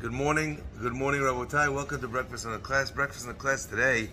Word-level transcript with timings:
Good 0.00 0.12
morning, 0.12 0.64
good 0.80 0.94
morning, 0.94 1.20
Rabotai. 1.20 1.74
Welcome 1.74 2.00
to 2.00 2.08
Breakfast 2.08 2.46
in 2.46 2.52
the 2.52 2.58
Class. 2.58 2.90
Breakfast 2.90 3.26
in 3.26 3.28
the 3.28 3.34
Class 3.34 3.66
today 3.66 4.08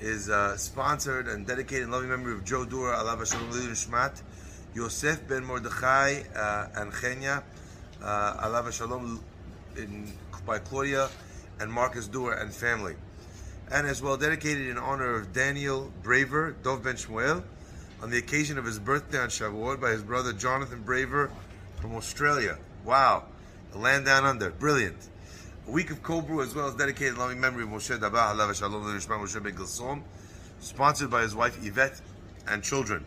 is 0.00 0.30
uh, 0.30 0.56
sponsored 0.56 1.28
and 1.28 1.46
dedicated 1.46 1.82
in 1.82 1.90
loving 1.90 2.08
memory 2.08 2.32
of 2.32 2.46
Joe 2.46 2.64
Dura, 2.64 2.96
Alav 2.96 3.30
Shalom 3.30 3.50
Shmat, 3.50 4.22
Yosef 4.74 5.28
Ben 5.28 5.44
Mordechai 5.44 6.22
uh, 6.34 6.68
and 6.76 6.90
Chenya, 6.94 7.42
uh, 8.02 8.46
Alav 8.48 8.72
Shalom 8.72 9.22
by 10.46 10.58
Claudia 10.58 11.10
and 11.60 11.70
Marcus 11.70 12.08
Dura 12.08 12.40
and 12.40 12.50
family. 12.50 12.94
And 13.70 13.86
as 13.86 14.00
well 14.00 14.16
dedicated 14.16 14.66
in 14.66 14.78
honor 14.78 15.14
of 15.16 15.34
Daniel 15.34 15.92
Braver, 16.02 16.56
Dov 16.62 16.82
Ben 16.82 16.94
Shmuel, 16.94 17.42
on 18.02 18.08
the 18.08 18.16
occasion 18.16 18.56
of 18.56 18.64
his 18.64 18.78
birthday 18.78 19.18
on 19.18 19.28
Shavuot 19.28 19.78
by 19.78 19.90
his 19.90 20.02
brother 20.02 20.32
Jonathan 20.32 20.80
Braver 20.80 21.30
from 21.82 21.96
Australia. 21.96 22.56
Wow. 22.86 23.26
The 23.72 23.78
land 23.78 24.04
down 24.04 24.26
under. 24.26 24.50
Brilliant. 24.50 25.08
A 25.66 25.70
week 25.70 25.90
of 25.90 26.02
Cobra 26.02 26.44
as 26.44 26.54
well 26.54 26.68
as 26.68 26.74
dedicated 26.74 27.14
in 27.14 27.18
loving 27.18 27.40
memory 27.40 27.62
of 27.62 27.70
Moshe 27.70 27.98
Dabah, 27.98 28.34
Alav 28.34 28.54
Shalom 28.54 28.82
Moshe 28.82 29.42
Ben 29.42 29.54
Gilsom, 29.54 30.02
sponsored 30.60 31.10
by 31.10 31.22
his 31.22 31.34
wife 31.34 31.58
Yvette 31.64 32.00
and 32.46 32.62
children. 32.62 33.06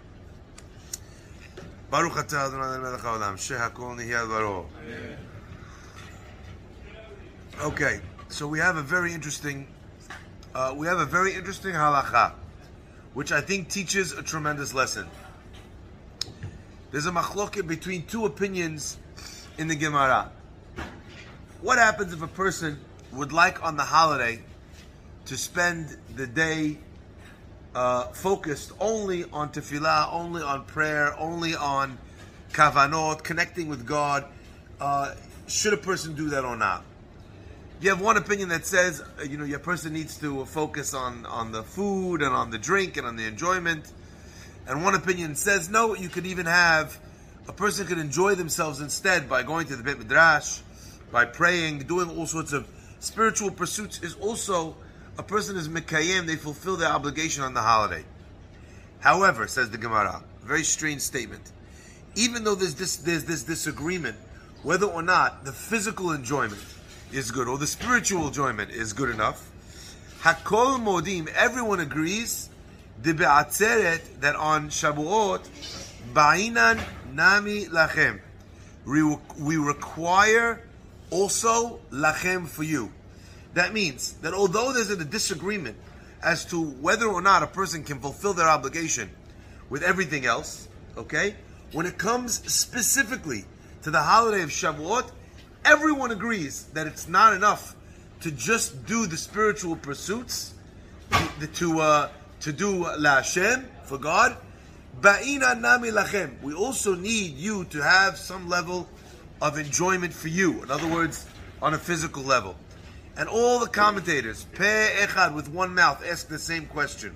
Baruch 1.91 2.13
atah 2.13 2.47
Adonai 2.47 2.81
melech 2.81 3.01
haolam, 3.01 3.35
shehakol 3.35 3.95
nihya 3.95 4.27
baro. 4.27 4.65
Okay, 7.61 8.01
so 8.29 8.47
we 8.47 8.57
have 8.57 8.77
a 8.77 8.81
very 8.81 9.13
interesting, 9.13 9.67
uh, 10.55 10.73
we 10.75 10.87
have 10.87 10.97
a 10.97 11.05
very 11.05 11.35
interesting 11.35 11.73
halacha, 11.73 12.33
which 13.13 13.31
I 13.31 13.39
think 13.39 13.69
teaches 13.69 14.13
a 14.13 14.23
tremendous 14.23 14.73
lesson. 14.73 15.07
There's 16.89 17.05
a 17.05 17.11
machloket 17.11 17.67
between 17.67 18.07
two 18.07 18.25
opinions 18.25 18.97
in 19.59 19.67
the 19.67 19.75
Gemara. 19.75 20.31
What 21.61 21.77
happens 21.77 22.13
if 22.13 22.21
a 22.21 22.27
person 22.27 22.79
would 23.13 23.31
like 23.31 23.63
on 23.63 23.77
the 23.77 23.83
holiday 23.83 24.41
to 25.25 25.37
spend 25.37 25.95
the 26.15 26.27
day 26.27 26.77
uh, 27.73 28.03
focused 28.07 28.71
only 28.79 29.23
on 29.31 29.49
tefillah, 29.49 30.13
only 30.13 30.41
on 30.41 30.65
prayer, 30.65 31.17
only 31.17 31.55
on 31.55 31.97
kavanot, 32.51 33.23
connecting 33.23 33.67
with 33.67 33.85
God? 33.85 34.25
Uh, 34.79 35.15
should 35.47 35.73
a 35.73 35.77
person 35.77 36.13
do 36.13 36.29
that 36.29 36.43
or 36.43 36.57
not? 36.57 36.83
You 37.81 37.89
have 37.89 38.01
one 38.01 38.17
opinion 38.17 38.49
that 38.49 38.65
says, 38.65 39.01
uh, 39.01 39.23
you 39.23 39.37
know, 39.37 39.45
your 39.45 39.59
person 39.59 39.93
needs 39.93 40.17
to 40.19 40.45
focus 40.45 40.93
on, 40.93 41.25
on 41.25 41.51
the 41.51 41.63
food 41.63 42.21
and 42.21 42.33
on 42.33 42.49
the 42.49 42.57
drink 42.57 42.97
and 42.97 43.07
on 43.07 43.15
the 43.15 43.25
enjoyment. 43.25 43.91
And 44.67 44.83
one 44.83 44.93
opinion 44.93 45.35
says, 45.35 45.69
no, 45.69 45.95
you 45.95 46.09
could 46.09 46.25
even 46.25 46.47
have, 46.47 46.99
a 47.47 47.53
person 47.53 47.87
could 47.87 47.99
enjoy 47.99 48.35
themselves 48.35 48.81
instead 48.81 49.29
by 49.29 49.43
going 49.43 49.67
to 49.67 49.75
the 49.75 49.83
Beit 49.83 49.99
Midrash, 49.99 50.59
by 51.11 51.25
praying, 51.25 51.79
doing 51.79 52.09
all 52.09 52.25
sorts 52.25 52.53
of 52.53 52.67
spiritual 52.99 53.51
pursuits 53.51 54.01
is 54.01 54.15
also 54.15 54.75
a 55.17 55.23
person 55.23 55.55
is 55.55 55.69
mikayim, 55.69 56.25
they 56.25 56.35
fulfill 56.35 56.75
their 56.75 56.89
obligation 56.89 57.43
on 57.43 57.53
the 57.53 57.61
holiday. 57.61 58.03
However, 58.99 59.47
says 59.47 59.69
the 59.69 59.77
Gemara, 59.77 60.23
very 60.43 60.63
strange 60.63 61.01
statement. 61.01 61.51
Even 62.15 62.43
though 62.43 62.55
there's 62.55 62.75
this 62.75 62.97
there's 62.97 63.25
this 63.25 63.43
disagreement 63.43 64.17
whether 64.63 64.87
or 64.87 65.03
not 65.03 65.45
the 65.45 65.51
physical 65.51 66.11
enjoyment 66.11 66.63
is 67.11 67.29
good 67.29 67.47
or 67.47 67.57
the 67.57 67.67
spiritual 67.67 68.27
enjoyment 68.27 68.71
is 68.71 68.93
good 68.93 69.09
enough, 69.09 69.51
Hakol 70.21 70.79
Modim, 70.79 71.27
everyone 71.35 71.79
agrees 71.79 72.49
that 73.03 74.35
on 74.37 74.69
Shavuot, 74.69 75.47
Ba'inan 76.13 76.81
Nami 77.13 77.65
Lachem, 77.65 78.19
we 78.85 79.57
require 79.57 80.64
also 81.15 81.79
lachem 81.91 82.45
for 82.45 82.63
you. 82.63 82.91
That 83.53 83.73
means 83.73 84.13
that 84.21 84.33
although 84.33 84.73
there's 84.73 84.89
a 84.89 85.05
disagreement 85.05 85.77
as 86.21 86.43
to 86.45 86.61
whether 86.61 87.07
or 87.07 87.21
not 87.21 87.41
a 87.41 87.47
person 87.47 87.83
can 87.83 87.99
fulfill 87.99 88.33
their 88.33 88.49
obligation 88.49 89.09
with 89.69 89.81
everything 89.81 90.25
else, 90.25 90.67
okay, 90.97 91.35
when 91.71 91.85
it 91.85 91.97
comes 91.97 92.41
specifically 92.51 93.45
to 93.83 93.91
the 93.91 94.01
holiday 94.01 94.43
of 94.43 94.49
Shavuot, 94.49 95.09
everyone 95.63 96.11
agrees 96.11 96.65
that 96.73 96.85
it's 96.85 97.07
not 97.07 97.33
enough 97.33 97.75
to 98.21 98.31
just 98.31 98.85
do 98.85 99.07
the 99.07 99.17
spiritual 99.17 99.77
pursuits, 99.77 100.53
to 101.39 101.47
to, 101.47 101.79
uh, 101.79 102.09
to 102.41 102.51
do 102.51 102.85
la 102.97 103.15
Hashem 103.15 103.65
for 103.83 103.97
God. 103.97 104.35
Ba'ina 104.99 105.59
nami 105.59 105.91
lachem. 105.91 106.41
We 106.41 106.53
also 106.53 106.95
need 106.95 107.37
you 107.37 107.65
to 107.65 107.81
have 107.81 108.17
some 108.17 108.49
level 108.49 108.89
of 109.41 109.57
enjoyment 109.57 110.13
for 110.13 110.27
you. 110.27 110.63
In 110.63 110.71
other 110.71 110.87
words, 110.87 111.25
on 111.61 111.73
a 111.73 111.77
physical 111.77 112.23
level. 112.23 112.55
And 113.17 113.29
all 113.29 113.59
the 113.59 113.67
commentators, 113.67 114.45
pe 114.53 114.89
echad, 114.99 115.33
with 115.33 115.49
one 115.49 115.73
mouth, 115.73 116.03
ask 116.05 116.27
the 116.27 116.39
same 116.39 116.65
question. 116.65 117.15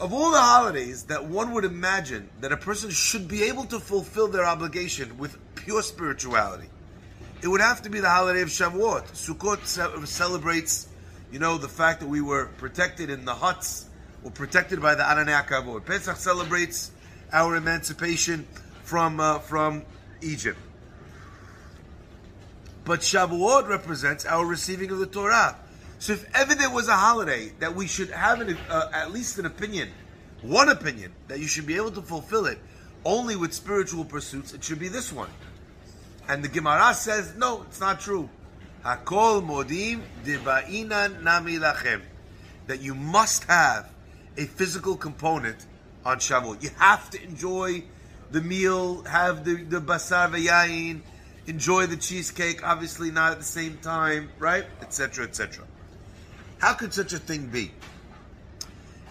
Of 0.00 0.14
all 0.14 0.30
the 0.30 0.40
holidays 0.40 1.04
that 1.04 1.26
one 1.26 1.52
would 1.52 1.66
imagine 1.66 2.30
that 2.40 2.52
a 2.52 2.56
person 2.56 2.90
should 2.90 3.28
be 3.28 3.42
able 3.42 3.64
to 3.66 3.78
fulfill 3.78 4.28
their 4.28 4.46
obligation 4.46 5.18
with 5.18 5.36
pure 5.54 5.82
spirituality, 5.82 6.68
it 7.42 7.48
would 7.48 7.60
have 7.60 7.82
to 7.82 7.90
be 7.90 8.00
the 8.00 8.08
holiday 8.08 8.40
of 8.40 8.48
Shavuot. 8.48 9.08
Sukkot 9.12 10.06
celebrates, 10.06 10.88
you 11.30 11.38
know, 11.38 11.58
the 11.58 11.68
fact 11.68 12.00
that 12.00 12.08
we 12.08 12.22
were 12.22 12.46
protected 12.56 13.10
in 13.10 13.26
the 13.26 13.34
huts, 13.34 13.86
or 14.24 14.30
protected 14.30 14.80
by 14.80 14.94
the 14.94 15.02
Kavod. 15.02 15.84
Pesach 15.84 16.16
celebrates 16.16 16.90
our 17.32 17.56
emancipation 17.56 18.46
from 18.82 19.20
uh, 19.20 19.38
from 19.38 19.84
Egypt. 20.20 20.58
But 22.90 23.02
Shavuot 23.02 23.68
represents 23.68 24.26
our 24.26 24.44
receiving 24.44 24.90
of 24.90 24.98
the 24.98 25.06
Torah. 25.06 25.56
So 26.00 26.14
if 26.14 26.28
ever 26.34 26.56
there 26.56 26.70
was 26.70 26.88
a 26.88 26.96
holiday 26.96 27.52
that 27.60 27.76
we 27.76 27.86
should 27.86 28.10
have 28.10 28.40
an, 28.40 28.58
uh, 28.68 28.88
at 28.92 29.12
least 29.12 29.38
an 29.38 29.46
opinion, 29.46 29.90
one 30.42 30.68
opinion, 30.68 31.12
that 31.28 31.38
you 31.38 31.46
should 31.46 31.68
be 31.68 31.76
able 31.76 31.92
to 31.92 32.02
fulfill 32.02 32.46
it 32.46 32.58
only 33.04 33.36
with 33.36 33.52
spiritual 33.52 34.04
pursuits, 34.04 34.52
it 34.54 34.64
should 34.64 34.80
be 34.80 34.88
this 34.88 35.12
one. 35.12 35.30
And 36.26 36.42
the 36.42 36.48
Gemara 36.48 36.92
says, 36.94 37.36
no, 37.36 37.62
it's 37.62 37.78
not 37.78 38.00
true. 38.00 38.28
Hakol 38.84 39.40
modim 39.46 40.00
deba'inan 40.24 41.22
nami 41.22 41.58
lachem. 41.58 42.02
That 42.66 42.82
you 42.82 42.96
must 42.96 43.44
have 43.44 43.88
a 44.36 44.46
physical 44.46 44.96
component 44.96 45.64
on 46.04 46.18
Shavuot. 46.18 46.60
You 46.60 46.70
have 46.78 47.08
to 47.10 47.22
enjoy 47.22 47.84
the 48.32 48.40
meal, 48.40 49.04
have 49.04 49.44
the, 49.44 49.62
the 49.62 49.80
basar 49.80 50.28
v'yayin, 50.28 51.02
enjoy 51.46 51.86
the 51.86 51.96
cheesecake, 51.96 52.66
obviously 52.66 53.10
not 53.10 53.32
at 53.32 53.38
the 53.38 53.44
same 53.44 53.78
time, 53.78 54.30
right? 54.38 54.64
Etc. 54.82 55.24
etc. 55.24 55.64
How 56.58 56.74
could 56.74 56.92
such 56.92 57.12
a 57.12 57.18
thing 57.18 57.46
be? 57.46 57.72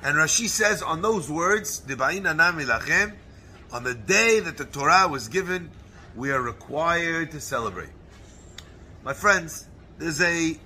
And 0.03 0.15
Rashi 0.15 0.47
says 0.47 0.81
on 0.81 1.01
those 1.01 1.29
words, 1.29 1.81
on 1.81 3.83
the 3.83 3.93
day 3.93 4.39
that 4.39 4.57
the 4.57 4.65
Torah 4.65 5.07
was 5.07 5.27
given, 5.27 5.71
we 6.15 6.31
are 6.31 6.41
required 6.41 7.31
to 7.31 7.41
celebrate. 7.41 7.89
My 9.03 9.13
friends, 9.13 9.67
there's 9.97 10.21
a 10.21 10.57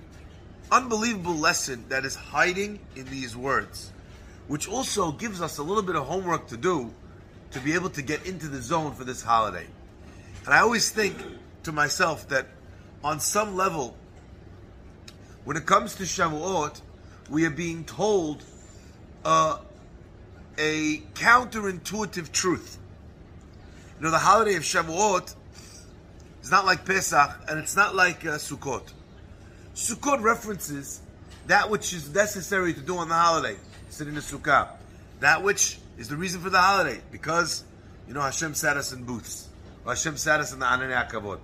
unbelievable 0.70 1.34
lesson 1.34 1.84
that 1.88 2.04
is 2.04 2.14
hiding 2.14 2.80
in 2.96 3.06
these 3.06 3.36
words, 3.36 3.92
which 4.48 4.68
also 4.68 5.12
gives 5.12 5.40
us 5.40 5.58
a 5.58 5.62
little 5.62 5.82
bit 5.82 5.96
of 5.96 6.06
homework 6.06 6.48
to 6.48 6.56
do 6.56 6.92
to 7.50 7.60
be 7.60 7.74
able 7.74 7.90
to 7.90 8.02
get 8.02 8.26
into 8.26 8.48
the 8.48 8.60
zone 8.60 8.94
for 8.94 9.04
this 9.04 9.22
holiday. 9.22 9.66
And 10.44 10.54
I 10.54 10.60
always 10.60 10.90
think 10.90 11.16
to 11.64 11.72
myself 11.72 12.28
that 12.28 12.46
on 13.02 13.20
some 13.20 13.56
level, 13.56 13.96
when 15.44 15.56
it 15.56 15.66
comes 15.66 15.96
to 15.96 16.04
Shavuot, 16.04 16.80
we 17.28 17.44
are 17.44 17.50
being 17.50 17.84
told 17.84 18.42
uh, 19.24 19.58
a 20.58 20.98
counterintuitive 21.14 22.32
truth. 22.32 22.78
You 23.98 24.04
know, 24.04 24.10
the 24.10 24.18
holiday 24.18 24.56
of 24.56 24.62
Shavuot 24.62 25.34
is 26.42 26.50
not 26.50 26.64
like 26.66 26.84
Pesach, 26.84 27.44
and 27.48 27.58
it's 27.58 27.76
not 27.76 27.94
like 27.94 28.24
uh, 28.24 28.36
Sukkot. 28.38 28.92
Sukkot 29.74 30.22
references 30.22 31.00
that 31.46 31.68
which 31.68 31.92
is 31.92 32.12
necessary 32.14 32.72
to 32.72 32.80
do 32.80 32.96
on 32.96 33.08
the 33.08 33.14
holiday, 33.14 33.56
sit 33.90 34.08
in 34.08 34.14
the 34.14 34.20
sukkah. 34.20 34.68
That 35.20 35.42
which 35.42 35.78
is 35.98 36.08
the 36.08 36.16
reason 36.16 36.40
for 36.40 36.50
the 36.50 36.60
holiday, 36.60 37.00
because, 37.10 37.64
you 38.08 38.14
know, 38.14 38.20
Hashem 38.20 38.54
sat 38.54 38.76
us 38.76 38.92
in 38.92 39.04
booths. 39.04 39.48
or 39.84 39.92
Hashem 39.92 40.16
sat 40.16 40.40
us 40.40 40.52
in 40.52 40.58
the 40.58 40.66
Ananei 40.66 41.10
Kavod. 41.10 41.40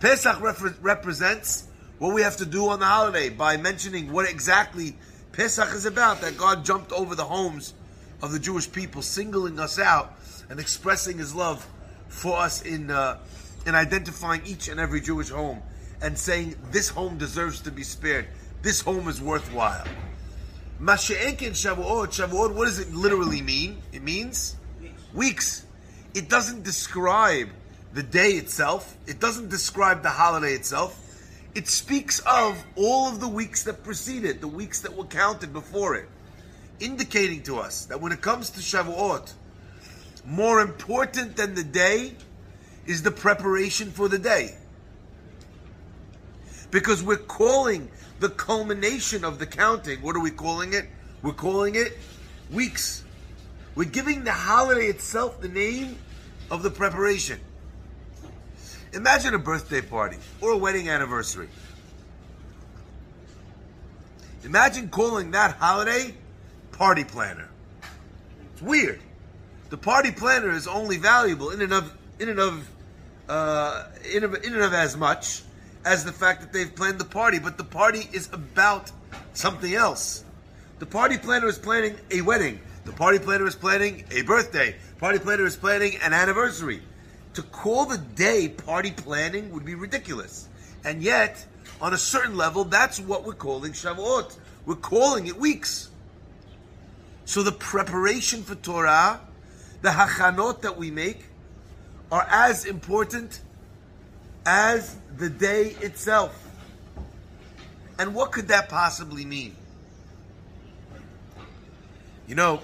Pesach 0.00 0.40
represents 0.82 1.68
what 1.98 2.14
we 2.14 2.22
have 2.22 2.36
to 2.36 2.46
do 2.46 2.68
on 2.68 2.80
the 2.80 2.86
holiday 2.86 3.30
by 3.30 3.56
mentioning 3.56 4.12
what 4.12 4.28
exactly 4.28 4.96
Pesach 5.32 5.72
is 5.74 5.86
about, 5.86 6.20
that 6.20 6.36
God 6.36 6.64
jumped 6.64 6.92
over 6.92 7.14
the 7.14 7.24
homes 7.24 7.74
of 8.22 8.32
the 8.32 8.38
Jewish 8.38 8.70
people, 8.70 9.02
singling 9.02 9.58
us 9.58 9.78
out 9.78 10.12
and 10.48 10.60
expressing 10.60 11.18
His 11.18 11.34
love 11.34 11.66
for 12.08 12.36
us 12.38 12.62
in 12.62 12.90
uh, 12.90 13.18
in 13.66 13.74
identifying 13.74 14.42
each 14.46 14.68
and 14.68 14.78
every 14.78 15.00
Jewish 15.00 15.28
home 15.28 15.60
and 16.00 16.16
saying 16.16 16.56
this 16.70 16.88
home 16.88 17.18
deserves 17.18 17.60
to 17.62 17.70
be 17.70 17.82
spared. 17.82 18.26
This 18.62 18.80
home 18.80 19.08
is 19.08 19.20
worthwhile. 19.20 19.84
Masha'enkin 20.80 21.50
Shavuot. 21.52 22.08
Shavuot. 22.08 22.54
What 22.54 22.66
does 22.66 22.78
it 22.78 22.92
literally 22.94 23.42
mean? 23.42 23.82
It 23.92 24.02
means 24.02 24.56
weeks. 25.14 25.64
It 26.14 26.28
doesn't 26.28 26.62
describe 26.62 27.48
the 27.96 28.02
day 28.02 28.32
itself. 28.32 28.94
It 29.06 29.20
doesn't 29.20 29.48
describe 29.48 30.02
the 30.02 30.10
holiday 30.10 30.52
itself. 30.52 31.02
it 31.54 31.66
speaks 31.66 32.20
of 32.26 32.62
all 32.76 33.08
of 33.08 33.18
the 33.18 33.28
weeks 33.28 33.62
that 33.62 33.82
preceded, 33.82 34.28
it, 34.28 34.40
the 34.42 34.46
weeks 34.48 34.82
that 34.82 34.94
were 34.94 35.06
counted 35.06 35.54
before 35.54 35.94
it, 35.94 36.06
indicating 36.80 37.42
to 37.44 37.58
us 37.58 37.86
that 37.86 37.98
when 37.98 38.12
it 38.12 38.20
comes 38.20 38.50
to 38.50 38.60
Shavuot, 38.60 39.32
more 40.26 40.60
important 40.60 41.36
than 41.36 41.54
the 41.54 41.64
day 41.64 42.12
is 42.84 43.02
the 43.02 43.10
preparation 43.10 43.90
for 43.90 44.06
the 44.06 44.18
day. 44.18 44.54
Because 46.70 47.02
we're 47.02 47.16
calling 47.16 47.90
the 48.20 48.28
culmination 48.28 49.24
of 49.24 49.38
the 49.38 49.46
counting, 49.46 50.02
what 50.02 50.14
are 50.14 50.20
we 50.20 50.30
calling 50.30 50.74
it? 50.74 50.84
We're 51.22 51.32
calling 51.32 51.74
it 51.74 51.96
weeks. 52.52 53.02
We're 53.74 53.84
giving 53.88 54.24
the 54.24 54.32
holiday 54.32 54.88
itself 54.88 55.40
the 55.40 55.48
name 55.48 55.96
of 56.50 56.62
the 56.62 56.70
preparation. 56.70 57.40
Imagine 58.96 59.34
a 59.34 59.38
birthday 59.38 59.82
party 59.82 60.16
or 60.40 60.52
a 60.52 60.56
wedding 60.56 60.88
anniversary. 60.88 61.48
Imagine 64.42 64.88
calling 64.88 65.32
that 65.32 65.56
holiday 65.56 66.14
party 66.72 67.04
planner. 67.04 67.50
It's 68.52 68.62
weird. 68.62 69.00
The 69.68 69.76
party 69.76 70.12
planner 70.12 70.50
is 70.50 70.66
only 70.66 70.96
valuable 70.96 71.50
in 71.50 71.60
and 71.60 71.74
of 71.74 71.94
in 72.18 72.30
and 72.30 72.38
of 72.38 72.70
uh, 73.28 73.84
in, 74.10 74.24
of, 74.24 74.34
in 74.36 74.54
and 74.54 74.62
of 74.62 74.72
as 74.72 74.96
much 74.96 75.42
as 75.84 76.02
the 76.02 76.12
fact 76.12 76.40
that 76.40 76.52
they've 76.54 76.74
planned 76.74 76.98
the 76.98 77.04
party, 77.04 77.38
but 77.38 77.58
the 77.58 77.64
party 77.64 78.08
is 78.14 78.30
about 78.32 78.90
something 79.34 79.74
else. 79.74 80.24
The 80.78 80.86
party 80.86 81.18
planner 81.18 81.48
is 81.48 81.58
planning 81.58 81.96
a 82.10 82.22
wedding. 82.22 82.60
The 82.86 82.92
party 82.92 83.18
planner 83.18 83.46
is 83.46 83.56
planning 83.56 84.04
a 84.10 84.22
birthday. 84.22 84.76
Party 84.98 85.18
planner 85.18 85.44
is 85.44 85.56
planning 85.56 85.96
an 86.02 86.14
anniversary. 86.14 86.80
To 87.36 87.42
call 87.42 87.84
the 87.84 87.98
day 87.98 88.48
party 88.48 88.90
planning 88.90 89.52
would 89.52 89.66
be 89.66 89.74
ridiculous. 89.74 90.48
And 90.84 91.02
yet, 91.02 91.44
on 91.82 91.92
a 91.92 91.98
certain 91.98 92.34
level, 92.34 92.64
that's 92.64 92.98
what 92.98 93.24
we're 93.24 93.34
calling 93.34 93.72
Shavuot. 93.72 94.34
We're 94.64 94.76
calling 94.76 95.26
it 95.26 95.36
weeks. 95.36 95.90
So 97.26 97.42
the 97.42 97.52
preparation 97.52 98.42
for 98.42 98.54
Torah, 98.54 99.20
the 99.82 99.90
hachanot 99.90 100.62
that 100.62 100.78
we 100.78 100.90
make, 100.90 101.24
are 102.10 102.26
as 102.30 102.64
important 102.64 103.42
as 104.46 104.96
the 105.18 105.28
day 105.28 105.76
itself. 105.82 106.42
And 107.98 108.14
what 108.14 108.32
could 108.32 108.48
that 108.48 108.70
possibly 108.70 109.26
mean? 109.26 109.54
You 112.26 112.34
know, 112.34 112.62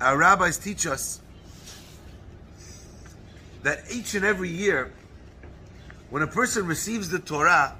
our 0.00 0.16
rabbis 0.16 0.56
teach 0.56 0.86
us 0.86 1.20
that 3.62 3.84
each 3.90 4.14
and 4.14 4.24
every 4.24 4.50
year, 4.50 4.92
when 6.10 6.22
a 6.22 6.26
person 6.26 6.66
receives 6.66 7.10
the 7.10 7.18
Torah, 7.18 7.76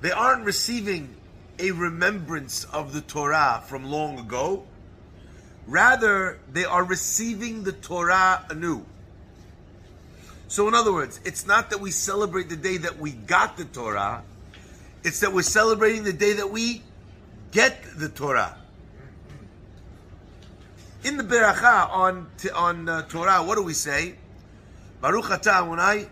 they 0.00 0.10
aren't 0.10 0.44
receiving 0.44 1.14
a 1.58 1.70
remembrance 1.70 2.64
of 2.64 2.92
the 2.92 3.00
Torah 3.00 3.62
from 3.66 3.84
long 3.84 4.18
ago. 4.18 4.64
Rather, 5.66 6.38
they 6.52 6.64
are 6.64 6.84
receiving 6.84 7.64
the 7.64 7.72
Torah 7.72 8.44
anew. 8.50 8.84
So, 10.48 10.68
in 10.68 10.74
other 10.74 10.92
words, 10.92 11.20
it's 11.24 11.46
not 11.46 11.70
that 11.70 11.80
we 11.80 11.90
celebrate 11.90 12.48
the 12.48 12.56
day 12.56 12.76
that 12.78 12.98
we 12.98 13.12
got 13.12 13.56
the 13.56 13.64
Torah, 13.64 14.22
it's 15.02 15.20
that 15.20 15.32
we're 15.32 15.42
celebrating 15.42 16.04
the 16.04 16.12
day 16.12 16.34
that 16.34 16.50
we 16.50 16.82
get 17.50 17.82
the 17.96 18.08
Torah. 18.08 18.56
In 21.04 21.16
the 21.16 21.22
Beracha 21.22 21.90
on, 21.90 22.26
on 22.54 22.88
uh, 22.88 23.02
Torah, 23.02 23.42
what 23.42 23.56
do 23.56 23.62
we 23.62 23.74
say? 23.74 24.16
Baruch 25.04 25.26
atah 25.26 25.60
Adonai 25.60 26.06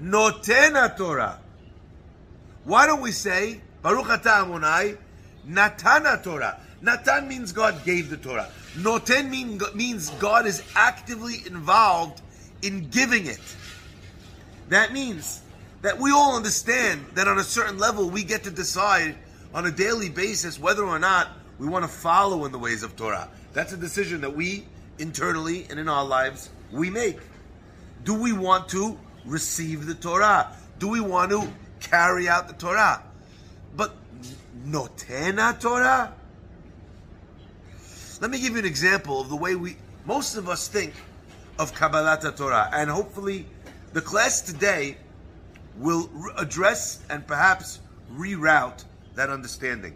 notena 0.00 0.96
Torah. 0.96 1.38
Why 2.64 2.86
don't 2.86 3.02
we 3.02 3.12
say 3.12 3.60
Baruch 3.82 4.06
atah 4.06 4.44
Adonai 4.46 4.96
natana 5.46 6.22
Torah? 6.22 6.58
Natan 6.80 7.28
means 7.28 7.52
God 7.52 7.84
gave 7.84 8.08
the 8.08 8.16
Torah. 8.16 8.48
Noten 8.78 9.28
mean, 9.28 9.60
means 9.74 10.08
God 10.18 10.46
is 10.46 10.62
actively 10.74 11.42
involved 11.46 12.22
in 12.62 12.88
giving 12.88 13.26
it. 13.26 13.54
That 14.70 14.94
means 14.94 15.42
that 15.82 15.98
we 15.98 16.12
all 16.12 16.36
understand 16.36 17.04
that 17.16 17.28
on 17.28 17.36
a 17.36 17.44
certain 17.44 17.76
level 17.76 18.08
we 18.08 18.24
get 18.24 18.44
to 18.44 18.50
decide 18.50 19.14
on 19.52 19.66
a 19.66 19.70
daily 19.70 20.08
basis 20.08 20.58
whether 20.58 20.84
or 20.86 20.98
not 20.98 21.28
we 21.58 21.68
want 21.68 21.84
to 21.84 21.90
follow 21.90 22.46
in 22.46 22.52
the 22.52 22.58
ways 22.58 22.82
of 22.82 22.96
Torah. 22.96 23.28
That's 23.52 23.74
a 23.74 23.76
decision 23.76 24.22
that 24.22 24.34
we 24.34 24.64
internally 24.98 25.66
and 25.68 25.78
in 25.78 25.86
our 25.86 26.06
lives 26.06 26.48
we 26.72 26.90
make. 26.90 27.18
Do 28.04 28.14
we 28.14 28.32
want 28.32 28.68
to 28.70 28.98
receive 29.24 29.86
the 29.86 29.94
Torah? 29.94 30.56
Do 30.78 30.88
we 30.88 31.00
want 31.00 31.30
to 31.32 31.48
carry 31.80 32.28
out 32.28 32.48
the 32.48 32.54
Torah? 32.54 33.02
But 33.76 33.94
notena 34.66 35.58
Torah? 35.60 36.14
Let 38.20 38.30
me 38.30 38.40
give 38.40 38.52
you 38.52 38.58
an 38.58 38.66
example 38.66 39.20
of 39.20 39.28
the 39.28 39.36
way 39.36 39.54
we 39.54 39.76
most 40.06 40.36
of 40.36 40.48
us 40.48 40.68
think 40.68 40.94
of 41.58 41.74
Kabbalat 41.74 42.36
Torah, 42.36 42.70
and 42.72 42.90
hopefully, 42.90 43.46
the 43.92 44.00
class 44.00 44.40
today 44.40 44.96
will 45.76 46.08
re- 46.12 46.32
address 46.38 47.00
and 47.10 47.26
perhaps 47.26 47.80
reroute 48.14 48.84
that 49.14 49.30
understanding. 49.30 49.94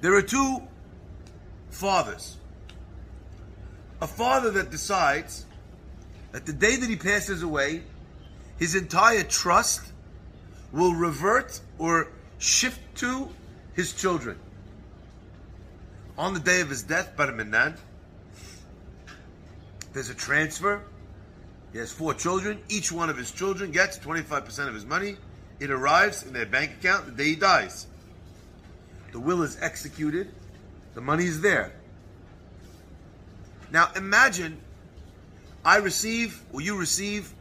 There 0.00 0.14
are 0.14 0.22
two 0.22 0.62
fathers. 1.78 2.36
A 4.00 4.06
father 4.06 4.50
that 4.50 4.70
decides 4.70 5.46
that 6.32 6.46
the 6.46 6.52
day 6.52 6.76
that 6.76 6.88
he 6.88 6.96
passes 6.96 7.42
away, 7.42 7.82
his 8.58 8.74
entire 8.74 9.22
trust 9.22 9.92
will 10.72 10.94
revert 10.94 11.60
or 11.78 12.08
shift 12.38 12.80
to 12.96 13.28
his 13.74 13.92
children 13.92 14.38
on 16.18 16.34
the 16.34 16.40
day 16.40 16.60
of 16.60 16.68
his 16.68 16.82
death, 16.82 17.16
Bar 17.16 17.30
Minan, 17.30 17.76
there's 19.92 20.10
a 20.10 20.14
transfer. 20.14 20.82
He 21.72 21.78
has 21.78 21.92
four 21.92 22.12
children. 22.12 22.60
Each 22.68 22.90
one 22.90 23.08
of 23.08 23.16
his 23.16 23.30
children 23.30 23.70
gets 23.70 23.98
25% 23.98 24.66
of 24.66 24.74
his 24.74 24.84
money. 24.84 25.16
It 25.60 25.70
arrives 25.70 26.24
in 26.24 26.32
their 26.32 26.46
bank 26.46 26.72
account 26.72 27.06
the 27.06 27.12
day 27.12 27.30
he 27.30 27.36
dies. 27.36 27.86
The 29.12 29.20
will 29.20 29.42
is 29.42 29.58
executed. 29.60 30.28
The 30.94 31.00
money 31.00 31.24
is 31.24 31.40
there. 31.40 31.72
Now 33.70 33.90
imagine 33.94 34.60
I 35.64 35.76
receive, 35.76 36.42
or 36.52 36.60
you 36.60 36.76
receive, 36.76 37.32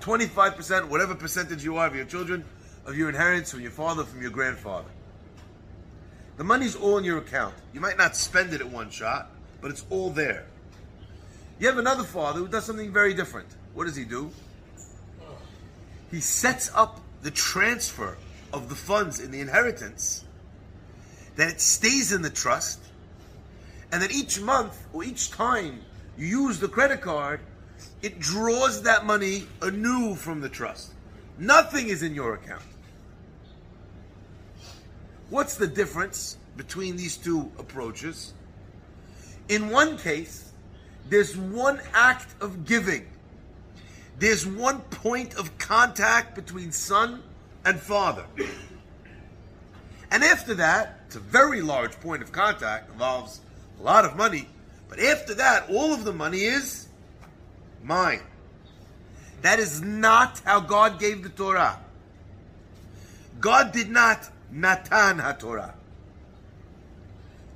25%, 0.00 0.88
whatever 0.88 1.14
percentage 1.14 1.62
you 1.62 1.76
are 1.76 1.86
of 1.86 1.94
your 1.94 2.04
children, 2.04 2.44
of 2.86 2.96
your 2.96 3.08
inheritance 3.08 3.50
from 3.50 3.60
your 3.60 3.70
father, 3.70 4.04
from 4.04 4.20
your 4.20 4.30
grandfather. 4.30 4.88
The 6.36 6.44
money's 6.44 6.74
all 6.74 6.98
in 6.98 7.04
your 7.04 7.18
account. 7.18 7.54
You 7.72 7.80
might 7.80 7.98
not 7.98 8.16
spend 8.16 8.52
it 8.52 8.60
at 8.60 8.68
one 8.68 8.90
shot, 8.90 9.30
but 9.60 9.70
it's 9.70 9.84
all 9.90 10.10
there. 10.10 10.46
You 11.60 11.68
have 11.68 11.78
another 11.78 12.02
father 12.02 12.40
who 12.40 12.48
does 12.48 12.64
something 12.64 12.92
very 12.92 13.14
different. 13.14 13.48
What 13.74 13.84
does 13.84 13.94
he 13.94 14.04
do? 14.04 14.30
He 16.10 16.20
sets 16.20 16.70
up 16.74 17.00
the 17.22 17.30
transfer 17.30 18.16
of 18.52 18.68
the 18.68 18.74
funds 18.74 19.20
in 19.20 19.30
the 19.30 19.40
inheritance, 19.40 20.24
that 21.36 21.48
it 21.48 21.60
stays 21.60 22.12
in 22.12 22.22
the 22.22 22.30
trust, 22.30 22.80
and 23.90 24.02
that 24.02 24.12
each 24.12 24.40
month 24.40 24.86
or 24.92 25.04
each 25.04 25.30
time 25.30 25.80
you 26.16 26.26
use 26.26 26.58
the 26.58 26.68
credit 26.68 27.00
card, 27.00 27.40
it 28.02 28.18
draws 28.18 28.82
that 28.82 29.04
money 29.04 29.46
anew 29.60 30.14
from 30.14 30.40
the 30.40 30.48
trust. 30.48 30.92
Nothing 31.38 31.88
is 31.88 32.02
in 32.02 32.14
your 32.14 32.34
account. 32.34 32.62
What's 35.30 35.56
the 35.56 35.66
difference 35.66 36.36
between 36.56 36.96
these 36.96 37.16
two 37.16 37.50
approaches? 37.58 38.34
In 39.48 39.70
one 39.70 39.96
case, 39.96 40.52
there's 41.08 41.36
one 41.36 41.80
act 41.94 42.34
of 42.42 42.64
giving. 42.64 43.06
There's 44.18 44.46
one 44.46 44.80
point 44.80 45.34
of 45.34 45.56
contact 45.58 46.34
between 46.34 46.70
son 46.70 47.22
and 47.64 47.80
father. 47.80 48.24
And 50.10 50.22
after 50.22 50.54
that, 50.54 51.01
it's 51.12 51.18
a 51.18 51.20
very 51.20 51.60
large 51.60 52.00
point 52.00 52.22
of 52.22 52.32
contact, 52.32 52.90
involves 52.90 53.42
a 53.78 53.82
lot 53.82 54.06
of 54.06 54.16
money. 54.16 54.48
But 54.88 54.98
after 54.98 55.34
that, 55.34 55.68
all 55.68 55.92
of 55.92 56.04
the 56.04 56.12
money 56.14 56.38
is 56.38 56.88
mine. 57.82 58.22
That 59.42 59.58
is 59.58 59.82
not 59.82 60.40
how 60.46 60.60
God 60.60 60.98
gave 60.98 61.22
the 61.22 61.28
Torah. 61.28 61.78
God 63.40 63.72
did 63.72 63.90
not 63.90 64.26
Natan 64.50 65.18
HaTorah. 65.18 65.74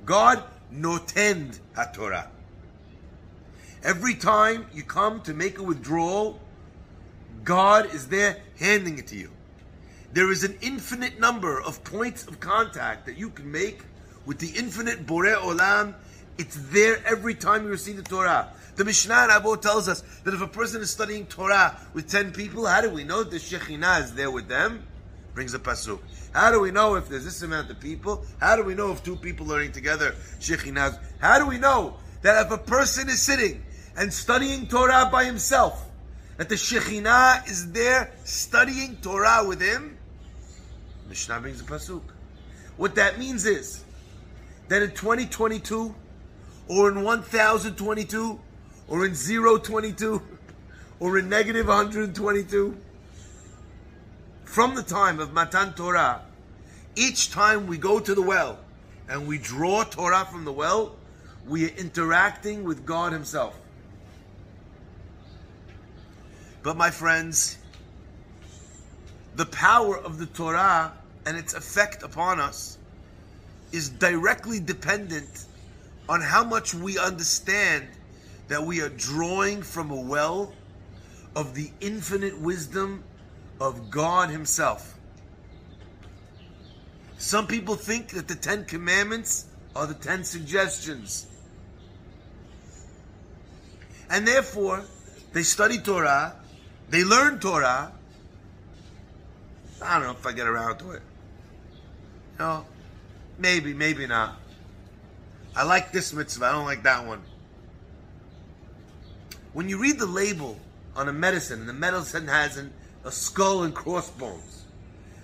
God 0.05 0.43
noten 0.71 1.57
HaTorah. 1.75 2.27
Every 3.81 4.13
time 4.13 4.67
you 4.71 4.83
come 4.83 5.21
to 5.21 5.33
make 5.33 5.57
a 5.57 5.63
withdrawal, 5.63 6.39
God 7.43 7.91
is 7.91 8.07
there 8.09 8.37
handing 8.59 8.99
it 8.99 9.07
to 9.07 9.15
you. 9.15 9.31
There 10.13 10.31
is 10.31 10.43
an 10.43 10.57
infinite 10.61 11.19
number 11.19 11.61
of 11.61 11.83
points 11.83 12.25
of 12.27 12.39
contact 12.39 13.05
that 13.07 13.17
you 13.17 13.29
can 13.29 13.51
make 13.51 13.81
with 14.25 14.39
the 14.39 14.57
infinite 14.57 15.05
Borei 15.05 15.35
Olam 15.35 15.95
It's 16.37 16.55
there 16.71 16.99
every 17.05 17.35
time 17.35 17.63
you 17.63 17.69
receive 17.69 17.97
the 17.97 18.03
Torah. 18.03 18.53
The 18.77 18.85
Mishnah 18.85 19.27
Avot 19.31 19.61
tells 19.61 19.87
us 19.87 20.01
that 20.23 20.33
if 20.33 20.41
a 20.41 20.47
person 20.47 20.81
is 20.81 20.91
studying 20.91 21.25
Torah 21.25 21.77
with 21.93 22.09
10 22.09 22.31
people, 22.31 22.65
how 22.65 22.81
do 22.81 22.89
we 22.89 23.03
know 23.03 23.23
the 23.23 23.37
Shekhinah 23.37 24.03
is 24.03 24.13
there 24.13 24.31
with 24.31 24.47
them? 24.47 24.83
Brings 25.33 25.53
a 25.53 25.59
pasuk. 25.59 25.99
How 26.31 26.51
do 26.51 26.61
we 26.61 26.71
know 26.71 26.95
if 26.95 27.09
there's 27.09 27.25
this 27.25 27.41
amount 27.41 27.69
of 27.69 27.79
people? 27.79 28.23
How 28.39 28.55
do 28.55 28.63
we 28.63 28.75
know 28.75 28.91
if 28.91 29.03
two 29.03 29.15
people 29.15 29.47
are 29.47 29.57
learning 29.57 29.71
together, 29.71 30.15
Shekhinah? 30.39 30.99
How 31.19 31.39
do 31.39 31.47
we 31.47 31.57
know 31.57 31.95
that 32.21 32.45
if 32.45 32.51
a 32.51 32.57
person 32.57 33.09
is 33.09 33.21
sitting 33.21 33.63
and 33.97 34.13
studying 34.13 34.67
Torah 34.67 35.09
by 35.11 35.25
himself, 35.25 35.89
that 36.37 36.49
the 36.49 36.55
Shekhinah 36.55 37.49
is 37.49 37.71
there 37.71 38.11
studying 38.23 38.97
Torah 38.97 39.43
with 39.45 39.59
him? 39.59 39.96
Mishnah 41.09 41.39
brings 41.39 41.61
a 41.61 41.63
pasuk. 41.63 42.01
What 42.75 42.95
that 42.95 43.17
means 43.17 43.45
is 43.45 43.83
that 44.67 44.81
in 44.81 44.91
2022, 44.91 45.95
or 46.67 46.89
in 46.89 47.03
1022, 47.03 48.39
or 48.87 49.05
in 49.05 49.15
022, 49.15 50.21
or 50.99 51.17
in 51.17 51.29
negative 51.29 51.67
122, 51.67 52.77
from 54.43 54.75
the 54.75 54.83
time 54.83 55.19
of 55.19 55.33
Matan 55.33 55.73
Torah, 55.73 56.21
each 56.95 57.31
time 57.31 57.67
we 57.67 57.77
go 57.77 57.99
to 57.99 58.15
the 58.15 58.21
well 58.21 58.59
and 59.07 59.27
we 59.27 59.37
draw 59.37 59.83
Torah 59.83 60.25
from 60.25 60.45
the 60.45 60.51
well, 60.51 60.95
we 61.47 61.65
are 61.65 61.75
interacting 61.75 62.63
with 62.63 62.85
God 62.85 63.13
Himself. 63.13 63.57
But 66.63 66.75
my 66.75 66.89
friends, 66.89 67.57
the 69.37 69.45
power 69.45 69.95
of 69.95 70.17
the 70.17 70.25
Torah 70.25 70.91
and 71.27 71.37
its 71.37 71.53
effect 71.53 72.01
upon 72.01 72.39
us 72.39 72.79
is 73.71 73.87
directly 73.87 74.59
dependent 74.59 75.45
on 76.09 76.21
how 76.21 76.43
much 76.43 76.73
we 76.73 76.97
understand 76.97 77.87
that 78.47 78.63
we 78.63 78.81
are 78.81 78.89
drawing 78.89 79.61
from 79.61 79.91
a 79.91 79.95
well 79.95 80.51
of 81.35 81.53
the 81.53 81.69
infinite 81.81 82.39
wisdom 82.39 83.03
of 83.61 83.91
God 83.91 84.31
Himself. 84.31 84.97
Some 87.19 87.45
people 87.45 87.75
think 87.75 88.09
that 88.09 88.27
the 88.27 88.35
Ten 88.35 88.65
Commandments 88.65 89.45
are 89.75 89.85
the 89.85 89.93
Ten 89.93 90.23
Suggestions. 90.23 91.27
And 94.09 94.27
therefore, 94.27 94.83
they 95.33 95.43
study 95.43 95.77
Torah, 95.77 96.35
they 96.89 97.03
learn 97.03 97.39
Torah. 97.39 97.91
I 99.81 99.95
don't 99.95 100.03
know 100.03 100.11
if 100.11 100.25
I 100.25 100.31
get 100.31 100.47
around 100.47 100.77
to 100.79 100.91
it. 100.91 101.01
No, 102.39 102.65
maybe, 103.37 103.73
maybe 103.73 104.07
not. 104.07 104.39
I 105.55 105.63
like 105.63 105.91
this 105.91 106.13
mitzvah, 106.13 106.45
I 106.45 106.51
don't 106.51 106.65
like 106.65 106.83
that 106.83 107.05
one. 107.05 107.21
When 109.53 109.69
you 109.69 109.79
read 109.79 109.97
the 109.97 110.05
label 110.05 110.59
on 110.95 111.09
a 111.09 111.13
medicine, 111.13 111.61
and 111.61 111.69
the 111.69 111.73
medicine 111.73 112.27
has 112.27 112.57
an, 112.57 112.71
a 113.03 113.11
skull 113.11 113.63
and 113.63 113.73
crossbones, 113.73 114.65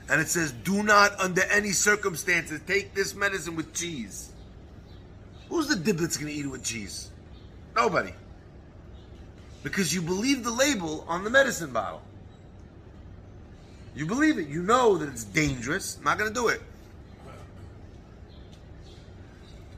and 0.10 0.20
it 0.20 0.28
says, 0.28 0.52
do 0.52 0.84
not 0.84 1.20
under 1.20 1.44
any 1.44 1.72
circumstances 1.72 2.60
take 2.68 2.94
this 2.94 3.16
medicine 3.16 3.56
with 3.56 3.74
cheese. 3.74 4.32
Who's 5.50 5.68
the 5.68 5.76
dib 5.76 5.98
that's 5.98 6.18
going 6.18 6.32
to 6.32 6.34
eat 6.34 6.46
it 6.46 6.50
with 6.50 6.64
cheese? 6.64 7.12
Nobody. 7.76 8.14
Because 9.62 9.94
you 9.94 10.02
believe 10.02 10.44
the 10.44 10.52
label 10.52 11.06
on 11.08 11.24
the 11.24 11.30
medicine 11.30 11.72
bottle. 11.72 12.02
You 13.96 14.06
believe 14.06 14.38
it. 14.38 14.48
You 14.48 14.64
know 14.64 14.98
that 14.98 15.10
it's 15.10 15.24
dangerous. 15.24 15.98
I'm 15.98 16.04
not 16.04 16.18
going 16.18 16.34
to 16.34 16.40
do 16.40 16.48
it. 16.48 16.62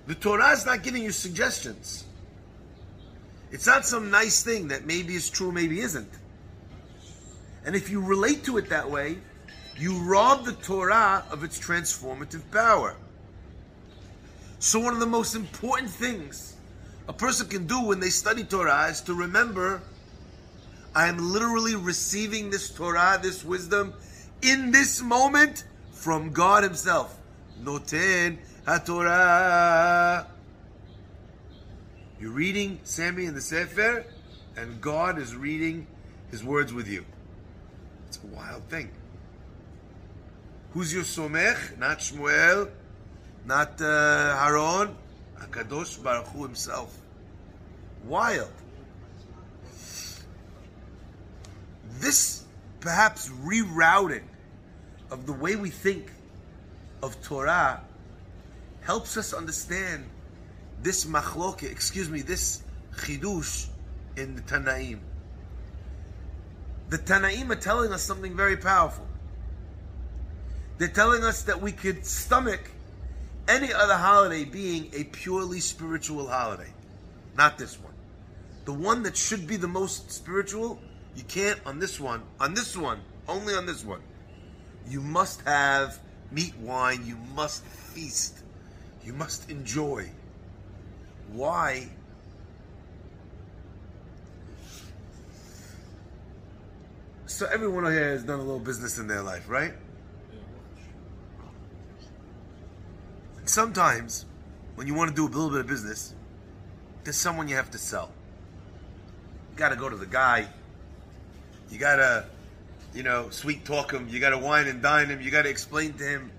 The 0.07 0.15
Torah 0.15 0.51
is 0.51 0.65
not 0.65 0.83
giving 0.83 1.03
you 1.03 1.11
suggestions. 1.11 2.05
It's 3.51 3.65
not 3.65 3.85
some 3.85 4.11
nice 4.11 4.43
thing 4.43 4.67
that 4.69 4.85
maybe 4.85 5.15
is 5.15 5.29
true, 5.29 5.51
maybe 5.51 5.79
isn't. 5.81 6.11
And 7.65 7.75
if 7.75 7.89
you 7.89 8.01
relate 8.01 8.43
to 8.45 8.57
it 8.57 8.69
that 8.69 8.89
way, 8.89 9.17
you 9.77 9.97
rob 9.99 10.45
the 10.45 10.53
Torah 10.53 11.23
of 11.31 11.43
its 11.43 11.59
transformative 11.59 12.41
power. 12.51 12.95
So, 14.59 14.79
one 14.79 14.93
of 14.93 14.99
the 14.99 15.05
most 15.05 15.35
important 15.35 15.89
things 15.89 16.55
a 17.07 17.13
person 17.13 17.47
can 17.47 17.67
do 17.67 17.81
when 17.81 17.99
they 17.99 18.09
study 18.09 18.43
Torah 18.43 18.87
is 18.89 19.01
to 19.01 19.13
remember 19.13 19.81
I 20.95 21.07
am 21.07 21.17
literally 21.17 21.75
receiving 21.75 22.49
this 22.49 22.69
Torah, 22.69 23.19
this 23.21 23.43
wisdom, 23.43 23.93
in 24.41 24.71
this 24.71 25.01
moment 25.01 25.65
from 25.91 26.31
God 26.31 26.63
Himself. 26.63 27.17
Noten 27.61 28.37
HaTorah. 28.65 30.25
You're 32.19 32.31
reading 32.31 32.79
Sammy 32.83 33.25
in 33.25 33.33
the 33.33 33.41
Sefer, 33.41 34.05
and 34.55 34.79
God 34.79 35.19
is 35.19 35.35
reading 35.35 35.85
His 36.31 36.43
words 36.43 36.71
with 36.73 36.87
you. 36.87 37.05
It's 38.07 38.19
a 38.23 38.27
wild 38.27 38.63
thing. 38.69 38.89
Who's 40.71 40.93
your 40.93 41.03
somech? 41.03 41.77
Not 41.77 41.99
Shmuel, 41.99 42.69
not 43.45 43.81
uh, 43.81 44.37
Haron, 44.37 44.93
Hakadosh 45.39 46.01
Baruch 46.01 46.27
Hu 46.27 46.43
himself. 46.43 46.97
Wild. 48.05 48.51
This 51.99 52.43
perhaps 52.85 53.29
rerouting 53.43 54.21
of 55.09 55.25
the 55.25 55.33
way 55.33 55.55
we 55.55 55.71
think 55.71 56.11
of 57.01 57.19
Torah 57.23 57.81
helps 58.81 59.17
us 59.17 59.33
understand 59.33 60.05
this 60.83 61.05
machloke, 61.05 61.63
excuse 61.63 62.11
me, 62.11 62.21
this 62.21 62.61
chidush 62.97 63.67
in 64.15 64.35
the 64.35 64.41
Tanaim. 64.43 64.99
The 66.89 66.99
Tanaim 66.99 67.49
are 67.49 67.55
telling 67.55 67.91
us 67.91 68.03
something 68.03 68.37
very 68.37 68.55
powerful. 68.55 69.07
They're 70.77 70.87
telling 70.87 71.23
us 71.23 71.41
that 71.43 71.59
we 71.59 71.71
could 71.71 72.05
stomach 72.05 72.69
any 73.47 73.73
other 73.73 73.95
holiday 73.95 74.45
being 74.45 74.91
a 74.93 75.05
purely 75.05 75.59
spiritual 75.59 76.27
holiday. 76.27 76.71
Not 77.35 77.57
this 77.57 77.79
one. 77.79 77.93
The 78.65 78.73
one 78.73 79.01
that 79.03 79.17
should 79.17 79.47
be 79.47 79.57
the 79.57 79.67
most 79.67 80.11
spiritual, 80.11 80.79
you 81.15 81.23
can't 81.23 81.59
on 81.65 81.79
this 81.79 81.99
one. 81.99 82.23
On 82.39 82.53
this 82.53 82.75
one, 82.75 83.01
only 83.27 83.53
on 83.53 83.65
this 83.65 83.83
one. 83.83 84.01
You 84.87 85.01
must 85.01 85.41
have 85.41 85.99
meat, 86.31 86.55
wine, 86.57 87.05
you 87.05 87.17
must 87.35 87.65
feast, 87.65 88.39
you 89.03 89.13
must 89.13 89.49
enjoy. 89.49 90.09
Why? 91.31 91.89
So 97.25 97.47
everyone 97.47 97.85
here 97.85 98.11
has 98.11 98.23
done 98.23 98.39
a 98.39 98.43
little 98.43 98.59
business 98.59 98.97
in 98.97 99.07
their 99.07 99.21
life, 99.21 99.49
right? 99.49 99.73
Sometimes, 103.45 104.25
when 104.75 104.87
you 104.87 104.93
want 104.93 105.09
to 105.09 105.15
do 105.15 105.25
a 105.25 105.31
little 105.31 105.49
bit 105.49 105.61
of 105.61 105.67
business, 105.67 106.13
there's 107.03 107.15
someone 107.15 107.47
you 107.47 107.55
have 107.55 107.71
to 107.71 107.77
sell. 107.77 108.11
You 109.51 109.57
got 109.57 109.69
to 109.69 109.75
go 109.75 109.89
to 109.89 109.95
the 109.95 110.05
guy. 110.05 110.47
You 111.69 111.79
got 111.79 111.97
to, 111.97 112.25
you 112.93 113.03
know, 113.03 113.29
sweet 113.29 113.65
talk 113.65 113.91
him. 113.91 114.07
You 114.09 114.19
got 114.19 114.29
to 114.31 114.37
wine 114.37 114.67
and 114.67 114.81
dine 114.81 115.07
him. 115.07 115.21
You 115.21 115.31
got 115.31 115.43
to 115.43 115.49
explain 115.49 115.93
to 115.93 116.03
him 116.03 116.31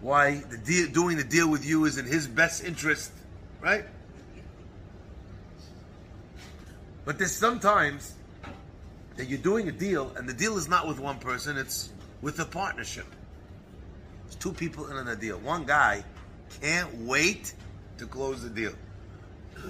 why 0.00 0.42
the 0.50 0.58
deal, 0.58 0.88
doing 0.88 1.16
the 1.16 1.24
deal 1.24 1.50
with 1.50 1.64
you 1.64 1.84
is 1.84 1.98
in 1.98 2.06
his 2.06 2.26
best 2.26 2.64
interest, 2.64 3.12
right? 3.60 3.84
But 7.04 7.18
there's 7.18 7.34
sometimes 7.34 8.14
that 9.16 9.28
you're 9.28 9.38
doing 9.38 9.68
a 9.68 9.72
deal, 9.72 10.12
and 10.16 10.28
the 10.28 10.32
deal 10.32 10.56
is 10.56 10.68
not 10.68 10.86
with 10.86 10.98
one 10.98 11.18
person; 11.18 11.56
it's 11.56 11.90
with 12.20 12.38
a 12.40 12.44
partnership. 12.44 13.06
It's 14.26 14.36
two 14.36 14.52
people 14.52 14.86
in 14.86 15.08
a 15.08 15.16
deal. 15.16 15.38
One 15.38 15.64
guy 15.64 16.04
can't 16.60 16.94
wait 17.02 17.54
to 17.98 18.06
close 18.06 18.42
the 18.42 18.50
deal. 18.50 18.72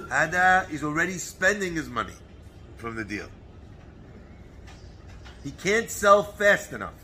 Hada 0.09 0.71
is 0.71 0.85
already 0.85 1.19
spending 1.19 1.75
his 1.75 1.89
money 1.89 2.15
from 2.77 2.97
the 2.97 3.05
deal. 3.05 3.29
He 5.45 5.51
can't 5.51 5.91
sell 5.91 6.23
fast 6.23 6.73
enough. 6.73 6.95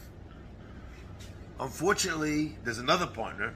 Unfortunately, 1.59 2.57
there's 2.64 2.78
another 2.78 3.07
partner 3.07 3.52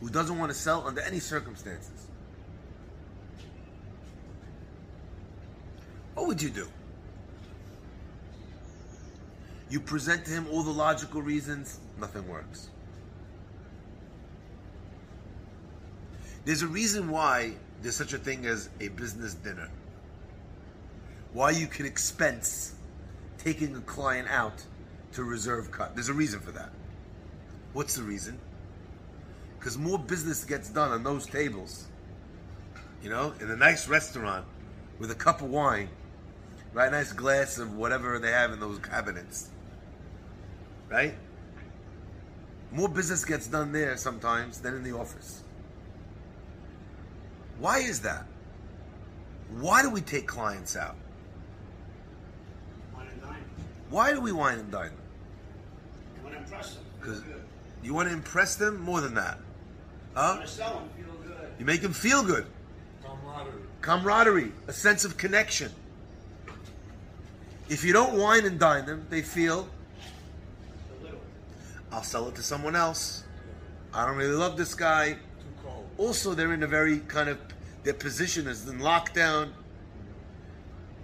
who 0.00 0.08
doesn't 0.08 0.38
want 0.38 0.50
to 0.50 0.56
sell 0.56 0.86
under 0.86 1.00
any 1.02 1.18
circumstances. 1.18 2.06
What 6.14 6.26
would 6.26 6.40
you 6.40 6.48
do? 6.48 6.68
You 9.68 9.80
present 9.80 10.24
to 10.26 10.30
him 10.30 10.46
all 10.50 10.62
the 10.62 10.70
logical 10.70 11.20
reasons, 11.20 11.80
nothing 12.00 12.26
works. 12.28 12.70
There's 16.44 16.62
a 16.62 16.68
reason 16.68 17.10
why 17.10 17.54
there's 17.82 17.96
such 17.96 18.12
a 18.12 18.18
thing 18.18 18.46
as 18.46 18.70
a 18.80 18.88
business 18.88 19.34
dinner. 19.34 19.68
Why 21.32 21.50
you 21.50 21.66
can 21.66 21.84
expense 21.84 22.75
taking 23.38 23.76
a 23.76 23.80
client 23.80 24.28
out 24.30 24.62
to 25.12 25.24
reserve 25.24 25.70
cut. 25.70 25.94
There's 25.94 26.08
a 26.08 26.14
reason 26.14 26.40
for 26.40 26.52
that. 26.52 26.70
What's 27.72 27.96
the 27.96 28.02
reason? 28.02 28.38
Because 29.58 29.76
more 29.76 29.98
business 29.98 30.44
gets 30.44 30.68
done 30.68 30.92
on 30.92 31.02
those 31.02 31.26
tables 31.26 31.86
you 33.02 33.10
know, 33.10 33.32
in 33.40 33.50
a 33.50 33.56
nice 33.56 33.88
restaurant 33.88 34.44
with 34.98 35.10
a 35.10 35.14
cup 35.14 35.40
of 35.40 35.48
wine, 35.48 35.88
right? 36.72 36.90
Nice 36.90 37.12
glass 37.12 37.58
of 37.58 37.76
whatever 37.76 38.18
they 38.18 38.32
have 38.32 38.52
in 38.52 38.60
those 38.60 38.78
cabinets, 38.78 39.48
right? 40.88 41.14
More 42.72 42.88
business 42.88 43.24
gets 43.24 43.46
done 43.46 43.70
there 43.70 43.96
sometimes 43.96 44.60
than 44.60 44.74
in 44.74 44.82
the 44.82 44.92
office. 44.92 45.44
Why 47.60 47.78
is 47.78 48.00
that? 48.00 48.26
Why 49.58 49.82
do 49.82 49.90
we 49.90 50.00
take 50.00 50.26
clients 50.26 50.76
out? 50.76 50.96
Wine 53.90 54.10
and 54.10 54.12
dine. 54.12 54.12
Why 54.12 54.12
do 54.12 54.20
we 54.20 54.32
wine 54.32 54.58
and 54.58 54.70
dine 54.72 54.90
them? 54.90 54.96
You 56.16 56.22
want 56.24 56.34
to 56.36 56.42
impress 56.42 56.74
them. 56.74 56.84
Because 57.00 57.20
Feel 57.22 57.32
good. 57.32 57.42
you 57.82 57.94
want 57.94 58.08
to 58.08 58.14
impress 58.14 58.56
them 58.56 58.80
more 58.80 59.00
than 59.00 59.14
that. 59.14 59.38
You 59.38 60.20
Huh? 60.22 60.34
want 60.36 60.46
to 60.46 60.52
sell 60.52 60.74
them. 60.74 60.88
Feel 60.96 61.14
good. 61.14 61.48
You 61.58 61.64
make 61.64 61.82
them 61.82 61.92
feel 61.92 62.22
good. 62.22 62.46
Camaraderie. 63.04 63.62
Camaraderie, 63.82 64.52
a 64.66 64.72
sense 64.72 65.04
of 65.04 65.16
connection. 65.16 65.72
If 67.68 67.84
you 67.84 67.92
don't 67.92 68.14
wine 68.18 68.44
and 68.46 68.58
dine 68.60 68.86
them, 68.86 69.06
they 69.10 69.22
feel. 69.22 69.68
I'll 71.92 72.02
sell 72.02 72.28
it 72.28 72.34
to 72.36 72.42
someone 72.42 72.76
else. 72.76 73.22
I 73.94 74.06
don't 74.06 74.16
really 74.16 74.34
love 74.34 74.56
this 74.56 74.74
guy. 74.74 75.12
Too 75.14 75.18
cold. 75.64 75.88
Also, 75.98 76.34
they're 76.34 76.52
in 76.52 76.62
a 76.62 76.66
very 76.66 76.98
kind 77.00 77.28
of, 77.28 77.38
their 77.84 77.94
position 77.94 78.46
is 78.46 78.68
in 78.68 78.80
lockdown. 78.80 79.50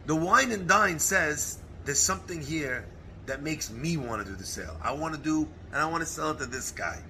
The 0.06 0.14
wine 0.16 0.50
and 0.52 0.68
dine 0.68 0.98
says 0.98 1.58
there's 1.84 1.98
something 1.98 2.40
here 2.40 2.86
that 3.26 3.42
makes 3.42 3.70
me 3.70 3.96
want 3.96 4.24
to 4.24 4.30
do 4.30 4.36
the 4.36 4.44
sale. 4.44 4.76
I 4.82 4.92
want 4.92 5.14
to 5.14 5.20
do, 5.20 5.48
and 5.72 5.80
I 5.80 5.86
want 5.86 6.02
to 6.02 6.06
sell 6.06 6.30
it 6.30 6.38
to 6.38 6.46
this 6.46 6.70
guy. 6.70 7.00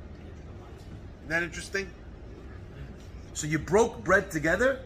Isn't 1.21 1.29
that 1.29 1.43
interesting? 1.43 1.91
So 3.35 3.47
you 3.47 3.59
broke 3.59 4.05
bread 4.05 4.31
together. 4.31 4.81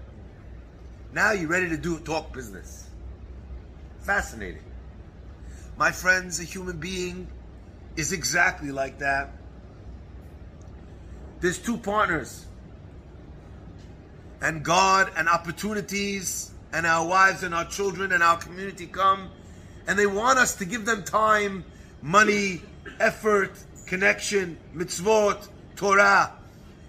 Now 1.13 1.33
you're 1.33 1.49
ready 1.49 1.69
to 1.71 1.77
do 1.77 1.99
talk 1.99 2.33
business. 2.33 2.89
Fascinating. 4.01 4.63
My 5.77 5.91
friends, 5.91 6.41
a 6.41 6.45
human 6.45 6.79
being 6.79 7.27
is 7.97 8.13
exactly 8.13 8.71
like 8.71 8.99
that. 8.99 9.31
There's 11.41 11.59
two 11.59 11.77
partners. 11.77 12.47
And 14.41 14.63
God 14.63 15.11
and 15.17 15.29
opportunities 15.29 16.51
and 16.73 16.87
our 16.87 17.07
wives 17.07 17.43
and 17.43 17.55
our 17.55 17.65
children 17.65 18.13
and 18.13 18.23
our 18.23 18.37
community 18.37 18.87
come 18.87 19.31
and 19.87 19.99
they 19.99 20.07
want 20.07 20.39
us 20.39 20.57
to 20.57 20.65
give 20.65 20.85
them 20.85 21.05
time, 21.05 21.65
money, 22.03 22.63
effort, 23.01 23.53
connection, 23.87 24.59
mitzvot, 24.75 25.49
Torah. 25.77 26.33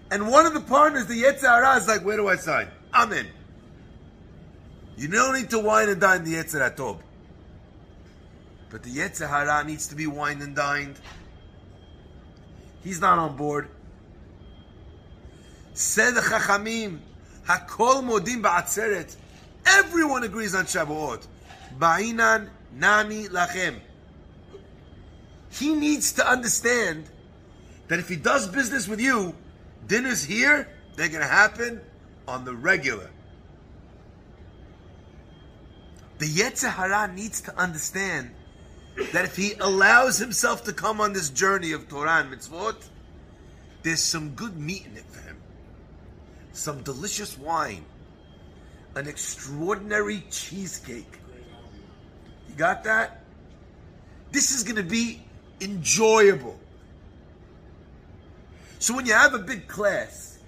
And 0.10 0.30
one 0.30 0.46
of 0.46 0.54
the 0.54 0.62
partners, 0.62 1.06
the 1.08 1.22
Yetzirah, 1.22 1.78
is 1.78 1.88
like, 1.88 2.04
where 2.06 2.18
do 2.18 2.28
I 2.28 2.38
sign? 2.38 2.68
I'm 2.94 3.12
in. 3.14 3.28
You 4.96 5.08
don't 5.10 5.36
need 5.36 5.50
to 5.52 5.60
wine 5.60 5.90
and 5.90 6.02
dine 6.02 6.24
the 6.24 6.36
Yetzirah 6.36 6.76
Tov. 6.76 7.00
But 8.70 8.84
the 8.84 8.90
Yetzer 8.90 9.30
Hara 9.30 9.64
needs 9.64 9.88
to 9.88 9.96
be 9.96 10.08
wined 10.08 10.42
and 10.42 10.56
dined. 10.56 11.00
He's 12.84 13.00
not 13.00 13.18
on 13.18 13.38
board. 13.38 13.70
Said 15.74 16.12
the 16.12 16.22
Chachamim, 16.22 17.00
Hakol 17.46 18.04
modim 18.04 18.42
ba'atzeret. 18.42 19.16
Everyone 19.66 20.24
agrees 20.24 20.54
on 20.54 20.66
Shavuot. 20.66 21.26
Ba'inan 21.78 22.50
nami 22.80 23.26
lachem. 23.26 23.80
He 25.50 25.74
needs 25.74 26.14
to 26.14 26.28
understand 26.28 27.10
that 27.88 28.00
if 28.00 28.10
he 28.10 28.16
does 28.16 28.48
business 28.48 28.88
with 28.88 29.00
you, 29.00 29.34
dinners 29.88 30.24
here, 30.24 30.68
they're 30.96 31.08
going 31.08 31.22
to 31.22 31.28
happen 31.28 31.82
on 32.28 32.46
the 32.46 32.54
regular. 32.54 33.10
The 36.20 36.26
Yetzer 36.26 36.72
Hara 36.72 37.14
needs 37.14 37.42
to 37.42 37.58
understand 37.58 38.32
that 39.14 39.26
if 39.26 39.36
he 39.36 39.54
allows 39.60 40.18
himself 40.18 40.64
to 40.66 40.74
come 40.74 41.00
on 41.00 41.14
this 41.14 41.30
journey 41.30 41.72
of 41.72 41.88
Torah 41.88 42.24
and 42.24 42.34
mitzvot, 42.34 42.76
there's 43.84 44.02
some 44.02 44.32
good 44.32 44.58
meat 44.58 44.86
in 44.86 44.98
it 44.98 45.06
for 45.06 45.22
him. 45.22 45.38
Some 46.54 46.82
delicious 46.82 47.38
wine. 47.38 47.86
An 48.96 49.08
extraordinary 49.08 50.24
cheesecake. 50.32 51.20
Got 52.58 52.84
that? 52.86 53.22
This 54.32 54.52
is 54.52 54.64
going 54.64 54.78
to 54.78 54.84
be 54.84 55.22
enjoyable. 55.62 56.60
So 58.80 58.96
when 58.96 59.06
you 59.06 59.14
have 59.14 59.34
a 59.34 59.40
big 59.40 59.68
class 59.68 60.40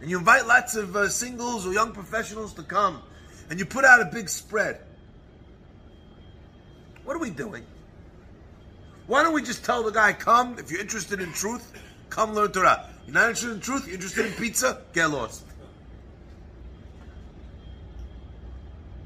and 0.00 0.10
you 0.10 0.18
invite 0.18 0.46
lots 0.46 0.76
of 0.76 0.94
uh, 0.94 1.08
singles 1.08 1.66
or 1.66 1.72
young 1.72 1.92
professionals 1.92 2.52
to 2.54 2.62
come 2.62 3.02
and 3.50 3.58
you 3.58 3.64
put 3.64 3.84
out 3.84 4.00
a 4.00 4.04
big 4.06 4.28
spread, 4.28 4.80
what 7.04 7.16
are 7.16 7.20
we 7.20 7.30
doing? 7.30 7.64
Why 9.06 9.22
don't 9.22 9.32
we 9.32 9.42
just 9.42 9.64
tell 9.64 9.82
the 9.82 9.90
guy, 9.90 10.12
come, 10.12 10.58
if 10.58 10.70
you're 10.70 10.80
interested 10.80 11.20
in 11.20 11.32
truth, 11.32 11.72
come 12.10 12.34
learn 12.34 12.52
Torah. 12.52 12.84
You're 13.06 13.14
not 13.14 13.30
interested 13.30 13.52
in 13.52 13.60
truth, 13.60 13.86
you're 13.86 13.94
interested 13.94 14.26
in 14.26 14.32
pizza, 14.32 14.82
get 14.92 15.10
lost. 15.10 15.44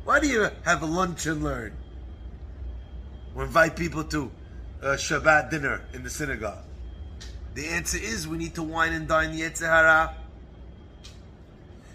Why 0.04 0.18
do 0.18 0.26
you 0.26 0.48
have 0.64 0.82
a 0.82 0.86
lunch 0.86 1.26
and 1.26 1.44
learn? 1.44 1.72
Or 3.34 3.44
invite 3.44 3.76
people 3.76 4.04
to 4.04 4.30
a 4.82 4.94
Shabbat 4.94 5.50
dinner 5.50 5.82
in 5.92 6.02
the 6.02 6.10
synagogue? 6.10 6.64
The 7.54 7.68
answer 7.68 7.98
is 7.98 8.26
we 8.26 8.38
need 8.38 8.54
to 8.54 8.62
wine 8.62 8.92
and 8.92 9.06
dine 9.06 9.32
the 9.32 9.42
Yetzer 9.42 9.66
Hara. 9.66 10.14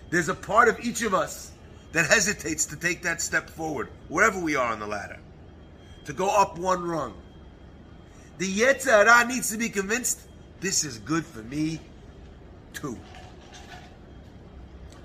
There's 0.10 0.30
a 0.30 0.36
part 0.36 0.70
of 0.70 0.80
each 0.80 1.02
of 1.02 1.14
us 1.14 1.52
that 1.92 2.06
hesitates 2.06 2.66
to 2.68 2.76
take 2.76 3.04
that 3.04 3.22
step 3.22 3.50
forward, 3.50 3.90
wherever 4.08 4.40
we 4.40 4.56
are 4.56 4.72
on 4.72 4.80
the 4.80 4.88
ladder, 4.88 5.20
to 6.06 6.14
go 6.14 6.30
up 6.30 6.58
one 6.58 6.84
rung. 6.84 7.14
The 8.38 8.52
Yetzer 8.52 9.06
Hara 9.06 9.28
needs 9.28 9.52
to 9.52 9.58
be 9.58 9.70
convinced 9.70 10.22
this 10.60 10.84
is 10.84 11.00
good 11.00 11.26
for 11.26 11.40
me 11.40 11.80
too. 12.74 12.98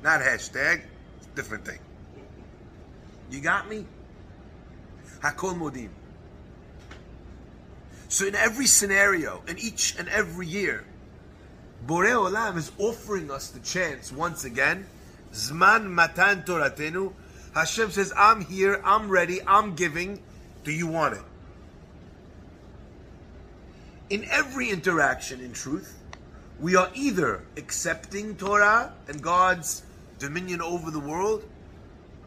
Not 0.03 0.21
hashtag, 0.21 0.83
different 1.35 1.64
thing. 1.64 1.79
You 3.31 3.40
got 3.40 3.68
me? 3.68 3.87
Hakol 5.21 5.57
Modim. 5.57 5.88
So 8.12 8.27
in 8.27 8.35
every 8.35 8.66
scenario, 8.66 9.42
in 9.48 9.59
each 9.59 9.96
and 9.98 10.07
every 10.07 10.46
year, 10.46 10.85
Borei 11.87 12.12
Olam 12.12 12.59
is 12.59 12.70
offering 12.77 13.31
us 13.31 13.48
the 13.48 13.61
chance 13.61 14.12
once 14.12 14.44
again. 14.44 14.85
Zman 15.33 15.87
Matan 15.87 16.42
Toratenu. 16.42 17.14
Hashem 17.55 17.90
says, 17.90 18.12
I'm 18.14 18.42
here, 18.42 18.83
I'm 18.85 19.09
ready, 19.09 19.40
I'm 19.46 19.75
giving. 19.75 20.20
Do 20.62 20.72
you 20.72 20.88
want 20.88 21.14
it? 21.14 21.22
In 24.11 24.27
every 24.31 24.68
interaction, 24.68 25.40
in 25.40 25.55
truth, 25.55 25.98
we 26.61 26.77
are 26.77 26.90
either 26.94 27.42
accepting 27.57 28.37
Torah 28.37 28.92
and 29.09 29.22
God's 29.22 29.85
dominion 30.18 30.61
over 30.61 30.90
the 30.90 31.01
world, 31.01 31.48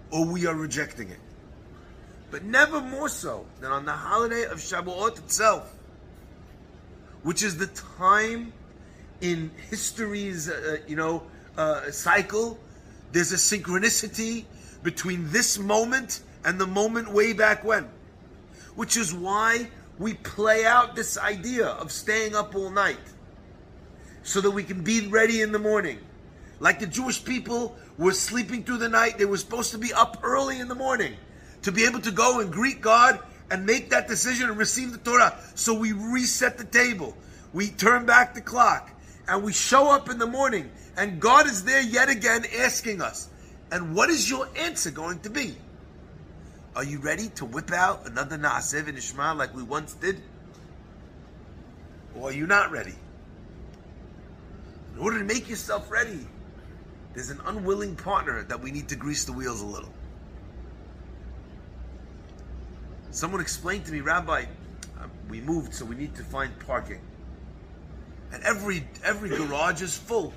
or 0.09 0.25
we 0.25 0.47
are 0.47 0.55
rejecting 0.55 1.11
it. 1.11 1.19
But 2.31 2.43
never 2.43 2.81
more 2.81 3.09
so 3.09 3.45
than 3.61 3.71
on 3.71 3.85
the 3.85 3.93
holiday 3.93 4.43
of 4.43 4.57
Shavuot 4.57 5.17
itself, 5.19 5.71
which 7.23 7.43
is 7.43 7.57
the 7.57 7.67
time 7.97 8.53
in 9.21 9.51
history's, 9.69 10.49
uh, 10.49 10.77
you 10.87 10.95
know, 10.95 11.23
uh, 11.57 11.91
cycle. 11.91 12.59
There's 13.11 13.31
a 13.31 13.35
synchronicity 13.35 14.45
between 14.83 15.31
this 15.31 15.57
moment 15.57 16.21
and 16.43 16.59
the 16.59 16.67
moment 16.67 17.11
way 17.11 17.33
back 17.33 17.63
when, 17.63 17.89
which 18.75 18.97
is 18.97 19.13
why 19.13 19.69
we 19.97 20.13
play 20.13 20.65
out 20.65 20.95
this 20.95 21.17
idea 21.17 21.67
of 21.67 21.91
staying 21.91 22.35
up 22.35 22.55
all 22.55 22.69
night 22.69 22.99
so 24.23 24.41
that 24.41 24.51
we 24.51 24.63
can 24.63 24.83
be 24.83 25.07
ready 25.07 25.41
in 25.41 25.51
the 25.51 25.59
morning. 25.59 25.99
Like 26.59 26.79
the 26.79 26.87
Jewish 26.87 27.23
people 27.23 27.75
were 27.97 28.11
sleeping 28.11 28.63
through 28.63 28.79
the 28.79 28.89
night, 28.89 29.17
they 29.17 29.25
were 29.25 29.37
supposed 29.37 29.71
to 29.71 29.77
be 29.77 29.93
up 29.93 30.19
early 30.23 30.59
in 30.59 30.67
the 30.67 30.75
morning 30.75 31.15
to 31.65 31.71
be 31.71 31.85
able 31.85 31.99
to 31.99 32.11
go 32.11 32.39
and 32.39 32.53
greet 32.53 32.79
God 32.79 33.19
and 33.49 33.65
make 33.65 33.89
that 33.89 34.07
decision 34.07 34.49
and 34.49 34.57
receive 34.57 34.91
the 34.91 34.99
Torah. 34.99 35.35
So 35.55 35.73
we 35.73 35.93
reset 35.93 36.59
the 36.59 36.63
table, 36.63 37.17
we 37.53 37.69
turn 37.69 38.05
back 38.05 38.35
the 38.35 38.41
clock, 38.41 38.91
and 39.27 39.43
we 39.43 39.51
show 39.51 39.91
up 39.91 40.07
in 40.09 40.19
the 40.19 40.27
morning, 40.27 40.69
and 40.95 41.19
God 41.19 41.47
is 41.47 41.63
there 41.63 41.81
yet 41.81 42.09
again 42.09 42.45
asking 42.59 43.01
us, 43.01 43.27
and 43.71 43.95
what 43.95 44.11
is 44.11 44.29
your 44.29 44.47
answer 44.55 44.91
going 44.91 45.21
to 45.21 45.31
be? 45.31 45.55
Are 46.75 46.83
you 46.83 46.99
ready 46.99 47.29
to 47.29 47.45
whip 47.45 47.71
out 47.71 48.05
another 48.05 48.37
Na'aseh 48.37 48.83
V'Nishma 48.83 49.35
like 49.35 49.55
we 49.55 49.63
once 49.63 49.95
did? 49.95 50.21
Or 52.15 52.29
are 52.29 52.33
you 52.33 52.45
not 52.45 52.69
ready? 52.69 52.93
In 54.93 55.01
order 55.01 55.17
to 55.17 55.25
make 55.25 55.49
yourself 55.49 55.89
ready, 55.89 56.27
there's 57.15 57.31
an 57.31 57.39
unwilling 57.45 57.95
partner 57.95 58.43
that 58.43 58.61
we 58.61 58.69
need 58.69 58.89
to 58.89 58.95
grease 58.95 59.25
the 59.25 59.33
wheels 59.33 59.61
a 59.61 59.65
little. 59.65 59.91
Someone 63.15 63.39
explained 63.39 63.85
to 63.85 63.93
me, 63.93 64.01
Rabbi, 64.01 64.43
uh, 64.99 65.07
we 65.29 65.39
moved, 65.39 65.73
so 65.73 65.85
we 65.85 65.95
need 65.95 66.13
to 66.15 66.23
find 66.23 66.51
parking, 66.67 66.99
and 68.33 68.43
every 68.43 68.85
every 69.05 69.29
garage 69.29 69.81
is 69.81 69.95
full. 69.95 70.33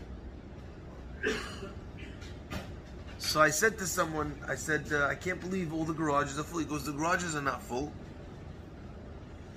So 3.18 3.40
I 3.40 3.50
said 3.50 3.78
to 3.78 3.84
someone, 3.84 4.32
I 4.46 4.54
said, 4.54 4.92
uh, 4.92 5.06
I 5.06 5.16
can't 5.16 5.40
believe 5.40 5.74
all 5.74 5.82
the 5.82 5.92
garages 5.92 6.38
are 6.38 6.44
full. 6.44 6.60
He 6.60 6.66
goes, 6.66 6.84
the 6.84 6.92
garages 6.92 7.34
are 7.34 7.42
not 7.42 7.60
full. 7.60 7.92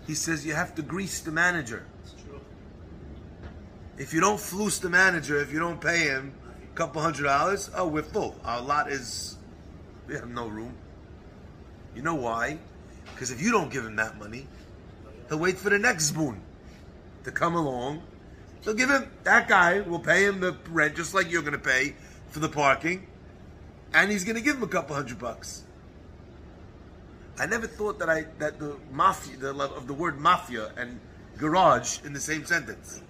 He 0.07 0.15
says, 0.15 0.43
you 0.43 0.55
have 0.55 0.73
to 0.73 0.81
grease 0.81 1.19
the 1.19 1.31
manager. 1.31 1.85
It's 2.01 2.15
true. 2.23 2.41
If 3.99 4.15
you 4.15 4.19
don't 4.19 4.39
floose 4.39 4.79
the 4.79 4.89
manager, 4.89 5.39
if 5.39 5.53
you 5.53 5.59
don't 5.59 5.79
pay 5.79 6.05
him 6.07 6.33
a 6.73 6.75
couple 6.75 7.03
hundred 7.03 7.25
dollars, 7.25 7.69
oh, 7.75 7.87
we're 7.87 8.01
full. 8.01 8.35
Our 8.43 8.61
lot 8.61 8.91
is, 8.91 9.37
we 10.07 10.15
have 10.15 10.27
no 10.27 10.47
room. 10.47 10.73
You 11.95 12.01
know 12.01 12.15
why? 12.15 12.57
Because 13.13 13.31
if 13.31 13.41
you 13.41 13.51
don't 13.51 13.71
give 13.71 13.85
him 13.85 13.95
that 13.97 14.17
money, 14.17 14.47
he'll 15.29 15.39
wait 15.39 15.57
for 15.57 15.69
the 15.69 15.79
next 15.79 16.05
spoon 16.05 16.41
to 17.23 17.31
come 17.31 17.55
along. 17.55 18.01
He'll 18.63 18.73
give 18.73 18.89
him, 18.89 19.09
that 19.23 19.47
guy 19.47 19.81
will 19.81 19.99
pay 19.99 20.25
him 20.25 20.39
the 20.39 20.55
rent 20.69 20.95
just 20.95 21.13
like 21.13 21.31
you're 21.31 21.41
going 21.41 21.53
to 21.53 21.59
pay 21.59 21.95
for 22.29 22.39
the 22.39 22.49
parking, 22.49 23.07
and 23.93 24.11
he's 24.11 24.23
going 24.23 24.37
to 24.37 24.41
give 24.41 24.57
him 24.57 24.63
a 24.63 24.67
couple 24.67 24.95
hundred 24.95 25.19
bucks. 25.19 25.63
I 27.39 27.45
never 27.45 27.65
thought 27.65 27.97
that 27.99 28.09
I 28.09 28.25
that 28.37 28.59
the 28.59 28.77
mafia 28.91 29.37
the, 29.37 29.53
love 29.53 29.71
of 29.71 29.87
the 29.87 29.93
word 29.93 30.19
mafia 30.19 30.71
and 30.77 30.99
garage 31.37 31.99
in 32.03 32.13
the 32.13 32.19
same 32.19 32.45
sentence. 32.45 33.01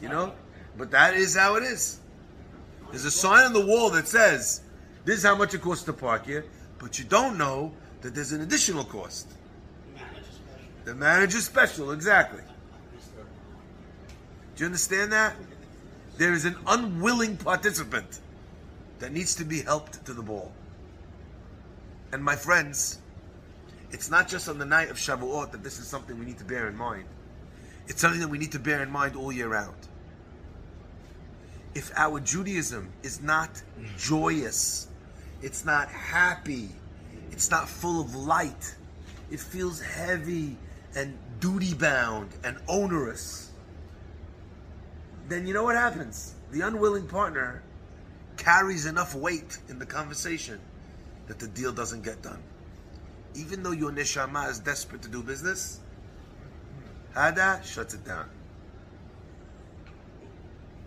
You 0.00 0.08
know? 0.08 0.32
But 0.76 0.90
that 0.90 1.14
is 1.14 1.36
how 1.36 1.56
it 1.56 1.62
is. 1.62 2.00
There's 2.90 3.04
a 3.04 3.10
sign 3.10 3.44
on 3.44 3.52
the 3.52 3.64
wall 3.64 3.90
that 3.90 4.08
says, 4.08 4.62
this 5.04 5.18
is 5.18 5.24
how 5.24 5.36
much 5.36 5.54
it 5.54 5.60
costs 5.60 5.84
to 5.84 5.92
park 5.92 6.26
here, 6.26 6.44
but 6.78 6.98
you 6.98 7.04
don't 7.04 7.38
know 7.38 7.72
that 8.02 8.14
there's 8.14 8.32
an 8.32 8.40
additional 8.40 8.84
cost. 8.84 9.28
The 10.84 10.94
manager 10.94 11.38
special, 11.38 11.92
exactly. 11.92 12.42
Do 14.56 14.64
you 14.64 14.66
understand 14.66 15.12
that? 15.12 15.34
There 16.16 16.32
is 16.32 16.44
an 16.44 16.56
unwilling 16.66 17.36
participant 17.36 18.20
that 18.98 19.12
needs 19.12 19.34
to 19.36 19.44
be 19.44 19.62
helped 19.62 20.04
to 20.06 20.12
the 20.12 20.22
ball. 20.22 20.52
And 22.12 22.22
my 22.22 22.36
friends, 22.36 22.98
it's 23.92 24.10
not 24.10 24.28
just 24.28 24.48
on 24.48 24.58
the 24.58 24.64
night 24.64 24.90
of 24.90 24.96
Shavuot 24.96 25.52
that 25.52 25.62
this 25.62 25.78
is 25.78 25.86
something 25.86 26.18
we 26.18 26.26
need 26.26 26.38
to 26.38 26.44
bear 26.44 26.68
in 26.68 26.76
mind. 26.76 27.04
It's 27.88 28.00
something 28.00 28.20
that 28.20 28.28
we 28.28 28.38
need 28.38 28.52
to 28.52 28.58
bear 28.58 28.82
in 28.82 28.90
mind 28.90 29.16
all 29.16 29.32
year 29.32 29.48
round. 29.48 29.74
If 31.74 31.92
our 31.96 32.20
Judaism 32.20 32.92
is 33.02 33.22
not 33.22 33.62
joyous, 33.96 34.88
it's 35.42 35.64
not 35.64 35.88
happy, 35.88 36.68
it's 37.30 37.50
not 37.50 37.68
full 37.68 38.00
of 38.00 38.14
light, 38.14 38.74
it 39.30 39.40
feels 39.40 39.80
heavy 39.80 40.56
and 40.94 41.16
duty 41.40 41.74
bound 41.74 42.30
and 42.44 42.58
onerous, 42.68 43.50
then 45.28 45.46
you 45.46 45.54
know 45.54 45.62
what 45.62 45.76
happens? 45.76 46.34
The 46.50 46.62
unwilling 46.62 47.06
partner 47.06 47.62
carries 48.36 48.86
enough 48.86 49.14
weight 49.14 49.58
in 49.68 49.78
the 49.78 49.86
conversation 49.86 50.58
that 51.28 51.38
the 51.38 51.46
deal 51.46 51.72
doesn't 51.72 52.02
get 52.02 52.20
done. 52.22 52.42
Even 53.34 53.62
though 53.62 53.70
your 53.70 53.92
neshama 53.92 54.50
is 54.50 54.58
desperate 54.58 55.02
to 55.02 55.08
do 55.08 55.22
business, 55.22 55.80
Hada 57.14 57.62
shuts 57.64 57.94
it 57.94 58.04
down. 58.04 58.28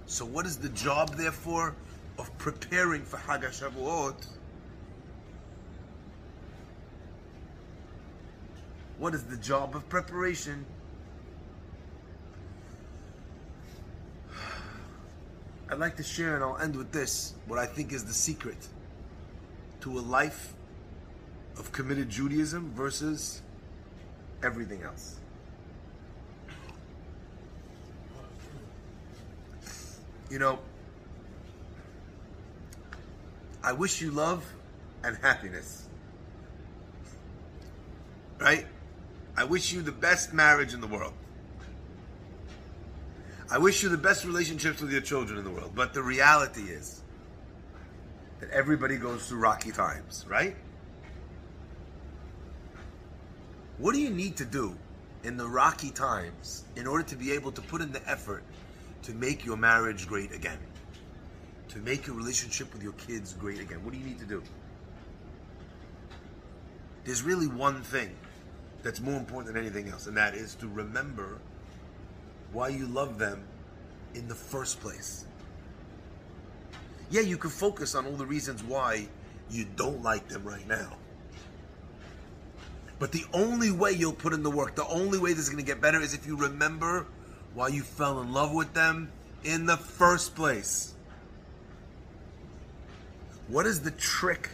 So, 0.05 0.25
what 0.25 0.45
is 0.45 0.57
the 0.57 0.69
job, 0.69 1.15
therefore, 1.15 1.75
of 2.19 2.37
preparing 2.37 3.03
for 3.03 3.17
Hag 3.17 3.41
HaShavuot? 3.41 4.25
What 9.03 9.13
is 9.13 9.23
the 9.23 9.35
job 9.35 9.75
of 9.75 9.89
preparation? 9.89 10.65
I'd 15.69 15.77
like 15.77 15.97
to 15.97 16.03
share, 16.03 16.35
and 16.35 16.41
I'll 16.41 16.57
end 16.57 16.77
with 16.77 16.93
this, 16.93 17.33
what 17.45 17.59
I 17.59 17.65
think 17.65 17.91
is 17.91 18.05
the 18.05 18.13
secret 18.13 18.55
to 19.81 19.99
a 19.99 19.99
life 19.99 20.53
of 21.57 21.73
committed 21.73 22.09
Judaism 22.09 22.71
versus 22.73 23.41
everything 24.41 24.83
else. 24.83 25.19
You 30.31 30.39
know, 30.39 30.59
I 33.61 33.73
wish 33.73 34.01
you 34.01 34.11
love 34.11 34.45
and 35.03 35.17
happiness. 35.17 35.89
Right? 38.39 38.65
I 39.35 39.43
wish 39.43 39.73
you 39.73 39.81
the 39.81 39.91
best 39.91 40.33
marriage 40.33 40.73
in 40.73 40.81
the 40.81 40.87
world. 40.87 41.13
I 43.49 43.57
wish 43.57 43.83
you 43.83 43.89
the 43.89 43.97
best 43.97 44.25
relationships 44.25 44.81
with 44.81 44.91
your 44.91 45.01
children 45.01 45.37
in 45.37 45.43
the 45.43 45.51
world. 45.51 45.73
But 45.75 45.93
the 45.93 46.03
reality 46.03 46.61
is 46.61 47.01
that 48.39 48.49
everybody 48.51 48.97
goes 48.97 49.27
through 49.27 49.39
rocky 49.39 49.71
times, 49.71 50.25
right? 50.27 50.55
What 53.77 53.93
do 53.93 54.01
you 54.01 54.11
need 54.11 54.37
to 54.37 54.45
do 54.45 54.77
in 55.23 55.37
the 55.37 55.47
rocky 55.47 55.89
times 55.89 56.63
in 56.75 56.87
order 56.87 57.03
to 57.03 57.15
be 57.15 57.31
able 57.31 57.51
to 57.51 57.61
put 57.61 57.81
in 57.81 57.91
the 57.91 58.07
effort 58.09 58.43
to 59.03 59.13
make 59.13 59.45
your 59.45 59.57
marriage 59.57 60.07
great 60.07 60.31
again? 60.31 60.59
To 61.69 61.79
make 61.79 62.05
your 62.05 62.15
relationship 62.15 62.71
with 62.71 62.83
your 62.83 62.93
kids 62.93 63.33
great 63.33 63.59
again? 63.59 63.83
What 63.83 63.93
do 63.93 63.99
you 63.99 64.05
need 64.05 64.19
to 64.19 64.25
do? 64.25 64.43
There's 67.03 67.23
really 67.23 67.47
one 67.47 67.81
thing 67.81 68.15
that's 68.83 68.99
more 68.99 69.15
important 69.15 69.53
than 69.53 69.63
anything 69.63 69.89
else, 69.89 70.07
and 70.07 70.15
that 70.17 70.35
is 70.35 70.55
to 70.55 70.67
remember 70.67 71.39
why 72.51 72.67
you 72.67 72.85
love 72.85 73.17
them 73.17 73.43
in 74.13 74.27
the 74.27 74.35
first 74.35 74.79
place. 74.81 75.25
Yeah, 77.09 77.21
you 77.21 77.37
can 77.37 77.49
focus 77.49 77.95
on 77.95 78.05
all 78.05 78.15
the 78.15 78.25
reasons 78.25 78.63
why 78.63 79.07
you 79.49 79.65
don't 79.75 80.03
like 80.03 80.27
them 80.27 80.43
right 80.43 80.67
now. 80.67 80.93
But 82.99 83.11
the 83.11 83.25
only 83.33 83.71
way 83.71 83.91
you'll 83.91 84.13
put 84.13 84.33
in 84.33 84.43
the 84.43 84.51
work, 84.51 84.75
the 84.75 84.87
only 84.87 85.19
way 85.19 85.31
this 85.33 85.43
is 85.43 85.49
going 85.49 85.63
to 85.63 85.65
get 85.65 85.81
better 85.81 85.99
is 85.99 86.13
if 86.13 86.25
you 86.27 86.37
remember 86.37 87.05
why 87.53 87.67
you 87.67 87.81
fell 87.81 88.21
in 88.21 88.31
love 88.31 88.53
with 88.53 88.73
them 88.73 89.11
in 89.43 89.65
the 89.65 89.77
first 89.77 90.35
place. 90.35 90.93
What 93.47 93.65
is 93.65 93.81
the 93.81 93.91
trick 93.91 94.49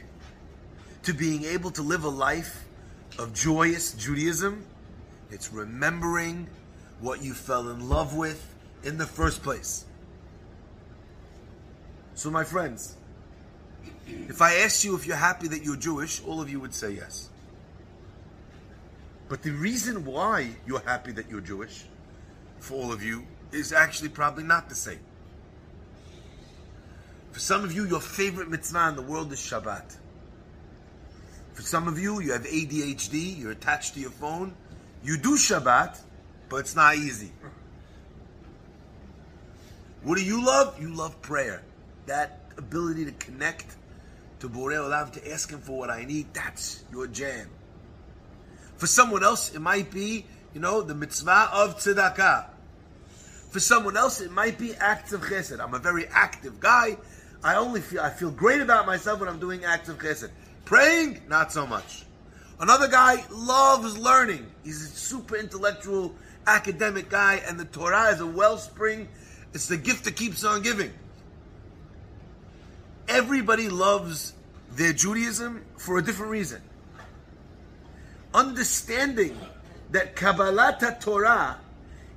to 1.03 1.13
being 1.13 1.45
able 1.45 1.71
to 1.71 1.81
live 1.81 2.03
a 2.03 2.09
life 2.09 2.65
of 3.19 3.33
joyous 3.33 3.93
Judaism? 3.93 4.65
It's 5.29 5.51
remembering 5.51 6.47
what 7.01 7.21
you 7.21 7.33
fell 7.33 7.69
in 7.69 7.89
love 7.89 8.15
with 8.15 8.55
in 8.83 8.97
the 8.97 9.05
first 9.05 9.43
place. 9.43 9.85
So, 12.15 12.31
my 12.31 12.43
friends, 12.43 12.95
if 14.07 14.41
I 14.41 14.55
asked 14.55 14.83
you 14.83 14.95
if 14.95 15.05
you're 15.05 15.15
happy 15.15 15.49
that 15.49 15.63
you're 15.63 15.75
Jewish, 15.75 16.23
all 16.25 16.41
of 16.41 16.49
you 16.49 16.59
would 16.59 16.73
say 16.73 16.91
yes. 16.91 17.29
But 19.27 19.43
the 19.43 19.51
reason 19.51 20.05
why 20.05 20.49
you're 20.65 20.79
happy 20.79 21.11
that 21.11 21.29
you're 21.29 21.41
Jewish, 21.41 21.85
for 22.59 22.75
all 22.75 22.91
of 22.91 23.03
you, 23.03 23.25
is 23.51 23.73
actually 23.73 24.09
probably 24.09 24.43
not 24.43 24.69
the 24.69 24.75
same. 24.75 24.99
For 27.31 27.39
some 27.39 27.63
of 27.63 27.73
you, 27.73 27.85
your 27.85 28.01
favorite 28.01 28.49
mitzvah 28.49 28.89
in 28.89 28.95
the 28.95 29.01
world 29.01 29.31
is 29.31 29.39
Shabbat. 29.39 29.98
For 31.59 31.65
some 31.65 31.89
of 31.89 31.99
you, 31.99 32.21
you 32.21 32.31
have 32.31 32.45
ADHD, 32.45 33.37
you're 33.37 33.51
attached 33.51 33.95
to 33.95 33.99
your 33.99 34.11
phone, 34.11 34.53
you 35.03 35.17
do 35.17 35.31
Shabbat, 35.35 35.99
but 36.47 36.61
it's 36.61 36.73
not 36.73 36.95
easy. 36.95 37.33
What 40.03 40.17
do 40.17 40.23
you 40.23 40.45
love? 40.45 40.81
You 40.81 40.95
love 40.95 41.21
prayer. 41.21 41.61
That 42.05 42.39
ability 42.57 43.03
to 43.03 43.11
connect 43.11 43.75
to 44.39 44.47
Borei 44.47 44.77
Olam, 44.77 45.11
to 45.11 45.31
ask 45.33 45.51
Him 45.51 45.59
for 45.59 45.77
what 45.77 45.89
I 45.89 46.05
need, 46.05 46.33
that's 46.33 46.81
your 46.93 47.07
jam. 47.07 47.49
For 48.77 48.87
someone 48.87 49.25
else, 49.25 49.53
it 49.53 49.59
might 49.59 49.91
be, 49.91 50.25
you 50.53 50.61
know, 50.61 50.81
the 50.81 50.95
mitzvah 50.95 51.49
of 51.51 51.75
tzedakah. 51.75 52.45
For 53.49 53.59
someone 53.59 53.97
else, 53.97 54.21
it 54.21 54.31
might 54.31 54.57
be 54.57 54.75
acts 54.75 55.11
of 55.11 55.23
chesed. 55.23 55.59
I'm 55.59 55.73
a 55.73 55.79
very 55.79 56.07
active 56.07 56.61
guy. 56.61 56.95
I 57.43 57.55
only 57.55 57.81
feel 57.81 57.99
I 57.99 58.11
feel 58.11 58.31
great 58.31 58.61
about 58.61 58.85
myself 58.85 59.19
when 59.19 59.27
I'm 59.27 59.39
doing 59.39 59.65
acts 59.65 59.89
of 59.89 59.97
chesed. 59.97 60.29
Praying, 60.69 61.23
not 61.27 61.51
so 61.51 61.65
much. 61.65 62.03
Another 62.59 62.87
guy 62.87 63.23
loves 63.31 63.97
learning. 63.97 64.45
He's 64.63 64.83
a 64.83 64.85
super 64.85 65.35
intellectual, 65.35 66.13
academic 66.45 67.09
guy, 67.09 67.41
and 67.47 67.59
the 67.59 67.65
Torah 67.65 68.11
is 68.11 68.19
a 68.19 68.27
wellspring. 68.27 69.07
It's 69.55 69.67
the 69.67 69.77
gift 69.77 70.03
that 70.03 70.15
keeps 70.15 70.43
on 70.43 70.61
giving. 70.61 70.93
Everybody 73.07 73.67
loves 73.67 74.33
their 74.73 74.93
Judaism 74.93 75.65
for 75.75 75.97
a 75.97 76.03
different 76.03 76.31
reason. 76.31 76.61
Understanding 78.35 79.35
that 79.89 80.15
Kabbalat 80.15 81.01
Torah 81.01 81.57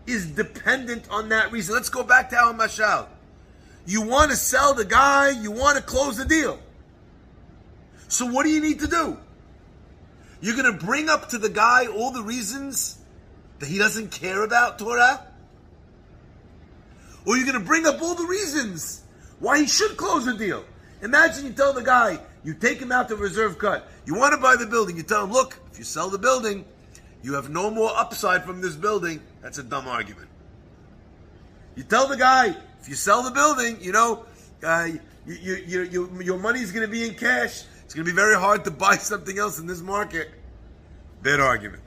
is 0.07 0.27
dependent 0.27 1.09
on 1.09 1.31
that 1.31 1.53
reason. 1.53 1.75
Let's 1.75 1.89
go 1.89 2.03
back 2.03 2.29
to 2.29 2.37
our 2.37 2.53
mashal. 2.53 3.07
You 3.87 4.03
want 4.03 4.31
to 4.31 4.37
sell 4.37 4.75
the 4.75 4.85
guy, 4.85 5.31
you 5.31 5.51
want 5.51 5.79
to 5.79 5.83
close 5.83 6.19
the 6.19 6.27
deal. 6.27 6.59
So 8.13 8.27
what 8.27 8.45
do 8.45 8.51
you 8.51 8.61
need 8.61 8.81
to 8.81 8.87
do? 8.87 9.17
You're 10.43 10.55
going 10.55 10.71
to 10.71 10.85
bring 10.85 11.09
up 11.09 11.31
to 11.31 11.39
the 11.39 11.49
guy 11.49 11.87
all 11.87 12.11
the 12.11 12.23
reasons 12.23 12.99
that 13.59 13.71
he 13.71 13.79
doesn't 13.79 14.11
care 14.11 14.45
about 14.45 14.79
Torah? 14.79 15.27
Or 17.25 17.39
you're 17.39 17.47
going 17.47 17.59
to 17.59 17.65
bring 17.65 17.87
up 17.87 18.03
all 18.03 18.15
the 18.15 18.27
reasons 18.27 19.01
why 19.39 19.61
he 19.61 19.67
should 19.67 19.97
close 19.97 20.27
the 20.27 20.35
deal? 20.35 20.63
Imagine 21.01 21.47
you 21.47 21.53
tell 21.55 21.73
the 21.73 21.83
guy, 21.83 22.19
you 22.45 22.53
take 22.53 22.79
him 22.79 22.93
out 22.93 23.09
to 23.09 23.17
reserve 23.17 23.59
cut. 23.59 23.89
You 24.05 24.15
want 24.15 24.35
to 24.35 24.39
buy 24.39 24.57
the 24.57 24.67
building. 24.67 24.99
You 24.99 25.05
tell 25.05 25.25
him, 25.25 25.33
look, 25.33 25.59
if 25.73 25.79
you 25.79 25.85
sell 25.85 26.11
the 26.11 26.19
building, 26.19 26.67
you 27.23 27.33
have 27.33 27.49
no 27.49 27.71
more 27.71 27.97
upside 27.97 28.45
from 28.45 28.61
this 28.61 28.77
building. 28.77 29.23
That's 29.41 29.57
a 29.57 29.63
dumb 29.63 29.89
argument. 29.89 30.29
You 31.77 31.85
tell 31.85 32.09
the 32.09 32.19
guy, 32.19 32.55
if 32.79 32.91
you 32.91 32.95
sell 32.95 33.23
the 33.23 33.31
building, 33.31 33.79
you 33.81 33.93
know, 33.93 34.27
uh, 34.63 34.89
you, 35.27 35.55
you, 35.67 35.83
you, 35.85 36.23
your 36.23 36.39
money's 36.39 36.73
going 36.73 36.85
to 36.85 36.93
be 36.93 37.09
in 37.09 37.15
cash. 37.15 37.65
It's 37.93 37.95
going 37.95 38.07
to 38.07 38.11
be 38.11 38.17
very 38.17 38.37
hard 38.37 38.65
to 38.65 38.71
buy 38.71 38.97
something 38.97 39.39
else 39.39 39.59
in 39.59 39.67
this 39.67 39.83
market. 39.83 40.31
Bad 41.23 41.41
argument. 41.41 41.83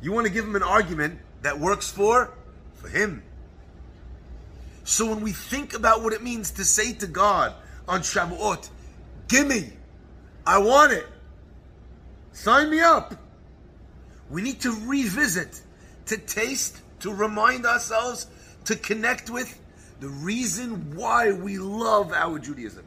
You 0.00 0.10
want 0.10 0.26
to 0.26 0.32
give 0.32 0.44
him 0.44 0.56
an 0.56 0.64
argument 0.64 1.20
that 1.42 1.60
works 1.60 1.92
for 1.92 2.28
for 2.74 2.88
him. 2.88 3.22
So 4.82 5.08
when 5.08 5.20
we 5.20 5.30
think 5.30 5.74
about 5.74 6.02
what 6.02 6.12
it 6.12 6.24
means 6.24 6.50
to 6.58 6.64
say 6.64 6.92
to 6.94 7.06
God 7.06 7.54
on 7.86 8.00
Shavuot, 8.00 8.68
"Give 9.28 9.46
me, 9.46 9.74
I 10.44 10.58
want 10.58 10.90
it, 10.90 11.06
sign 12.32 12.68
me 12.68 12.80
up," 12.80 13.14
we 14.28 14.42
need 14.42 14.60
to 14.62 14.72
revisit, 14.72 15.62
to 16.06 16.16
taste, 16.16 16.80
to 16.98 17.14
remind 17.14 17.64
ourselves, 17.64 18.26
to 18.64 18.74
connect 18.74 19.30
with 19.30 19.56
the 20.00 20.08
reason 20.08 20.96
why 20.96 21.30
we 21.30 21.58
love 21.58 22.12
our 22.12 22.40
Judaism. 22.40 22.84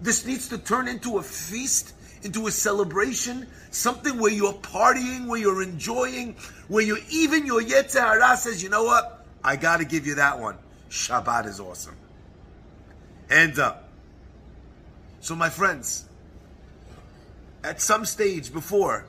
This 0.00 0.24
needs 0.26 0.48
to 0.48 0.58
turn 0.58 0.88
into 0.88 1.18
a 1.18 1.22
feast, 1.22 1.94
into 2.22 2.46
a 2.46 2.50
celebration, 2.50 3.46
something 3.70 4.18
where 4.18 4.32
you're 4.32 4.52
partying, 4.54 5.26
where 5.26 5.40
you're 5.40 5.62
enjoying, 5.62 6.36
where 6.68 6.84
you 6.84 6.98
even 7.10 7.46
your 7.46 7.62
Yetzer 7.62 8.00
Hara 8.00 8.36
says, 8.36 8.62
you 8.62 8.68
know 8.68 8.84
what? 8.84 9.26
I 9.42 9.56
got 9.56 9.78
to 9.78 9.84
give 9.84 10.06
you 10.06 10.16
that 10.16 10.38
one. 10.38 10.56
Shabbat 10.90 11.46
is 11.46 11.60
awesome. 11.60 11.96
Hands 13.28 13.58
up. 13.58 13.88
So, 15.20 15.34
my 15.34 15.50
friends, 15.50 16.04
at 17.64 17.80
some 17.80 18.04
stage 18.04 18.52
before 18.52 19.04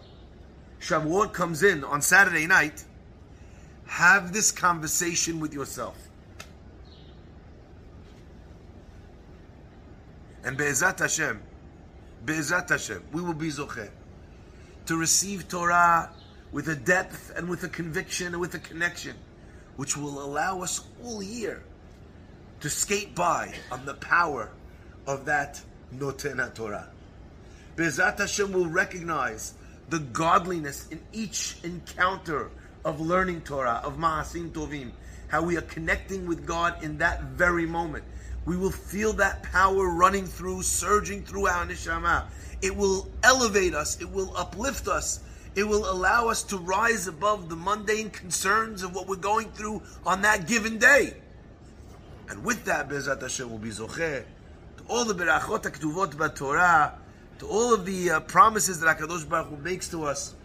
Shavuot 0.82 1.34
comes 1.34 1.64
in 1.64 1.84
on 1.84 2.02
Saturday 2.02 2.48
night, 2.48 2.84
have 3.86 4.34
this 4.34 4.52
conversation 4.52 5.40
with 5.40 5.54
yourself. 5.54 6.09
And 10.44 10.58
Be'ezat 10.58 11.00
Hashem, 11.00 11.42
Be'ezat 12.26 12.70
Hashem, 12.70 13.04
we 13.12 13.22
will 13.22 13.34
be 13.34 13.50
Zocheh. 13.50 13.90
To 14.86 14.98
receive 14.98 15.48
Torah 15.48 16.12
with 16.52 16.68
a 16.70 16.76
depth 16.76 17.32
and 17.36 17.50
with 17.50 17.64
a 17.64 17.70
conviction 17.70 18.28
and 18.28 18.40
with 18.40 18.56
a 18.56 18.60
connection, 18.60 19.16
which 19.76 19.96
will 19.96 20.24
allow 20.24 20.62
us 20.62 20.82
all 21.04 21.22
year 21.22 21.62
to 22.62 22.70
skate 22.70 23.16
by 23.16 23.54
on 23.72 23.86
the 23.86 23.94
power 23.96 24.50
of 25.06 25.26
that 25.26 25.62
Noten 25.96 26.54
Torah. 26.54 26.88
Be'ezat 27.76 28.20
Hashem 28.20 28.52
will 28.52 28.68
recognize 28.68 29.54
the 29.90 30.00
godliness 30.00 30.88
in 30.90 31.00
each 31.14 31.58
encounter 31.64 32.50
of 32.86 33.00
learning 33.00 33.42
Torah, 33.42 33.82
of 33.84 33.98
Ma'asim 33.98 34.52
Tovim, 34.52 34.92
how 35.28 35.42
we 35.42 35.58
are 35.58 35.62
connecting 35.62 36.26
with 36.26 36.46
God 36.46 36.84
in 36.84 36.98
that 37.00 37.22
very 37.24 37.66
moment. 37.66 38.04
We 38.46 38.58
will 38.58 38.72
feel 38.72 39.14
that 39.14 39.44
power 39.44 39.90
running 39.90 40.26
through, 40.26 40.64
surging 40.64 41.24
through 41.24 41.48
our 41.48 41.66
neshama. 41.66 42.26
It 42.62 42.76
will 42.76 43.10
elevate 43.24 43.74
us. 43.74 44.00
It 44.02 44.10
will 44.10 44.36
uplift 44.36 44.88
us. 44.88 45.22
It 45.56 45.64
will 45.64 45.90
allow 45.90 46.30
us 46.30 46.44
to 46.44 46.58
rise 46.58 47.08
above 47.08 47.50
the 47.50 47.56
mundane 47.56 48.10
concerns 48.10 48.84
of 48.84 48.96
what 48.96 49.08
we're 49.08 49.16
going 49.16 49.50
through 49.52 49.82
on 50.06 50.22
that 50.22 50.48
given 50.48 50.78
day. 50.78 51.16
And 52.30 52.44
with 52.44 52.66
that, 52.66 52.90
Bezat 52.90 53.22
Hashem 53.22 53.50
will 53.50 53.58
be 53.58 53.70
zocheh 53.70 54.24
to 54.78 54.84
all 54.88 55.06
the 55.06 55.16
berachot 55.16 55.64
ketuvot 55.64 56.36
Torah, 56.36 56.94
to 57.40 57.48
all 57.48 57.74
of 57.74 57.86
the 57.86 58.12
uh, 58.12 58.20
promises 58.22 58.80
that 58.80 58.98
Hakadosh 58.98 59.28
Baruch 59.28 59.48
Hu 59.48 59.58
makes 59.58 59.90
to 59.90 60.04
us 60.04 60.36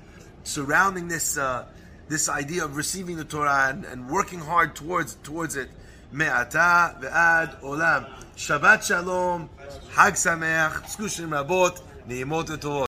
surrounding 0.45 1.09
this 1.09 1.37
uh, 1.37 1.67
this 2.09 2.29
idea 2.29 2.65
of 2.65 2.77
receiving 2.77 3.17
the 3.17 3.25
Torah 3.25 3.69
and, 3.71 3.85
and 3.85 4.09
working 4.09 4.39
hard 4.39 4.75
towards 4.75 5.17
towards 5.17 5.57
it. 5.57 5.69
מעתה 6.15 6.89
ועד 7.01 7.51
עולם. 7.61 8.03
שבת 8.37 8.83
שלום, 8.83 9.47
חג 9.95 10.15
שמח, 10.15 10.83
סקושים 10.87 11.35
רבות, 11.35 11.87
נעימות 12.07 12.51
וטובות. 12.51 12.83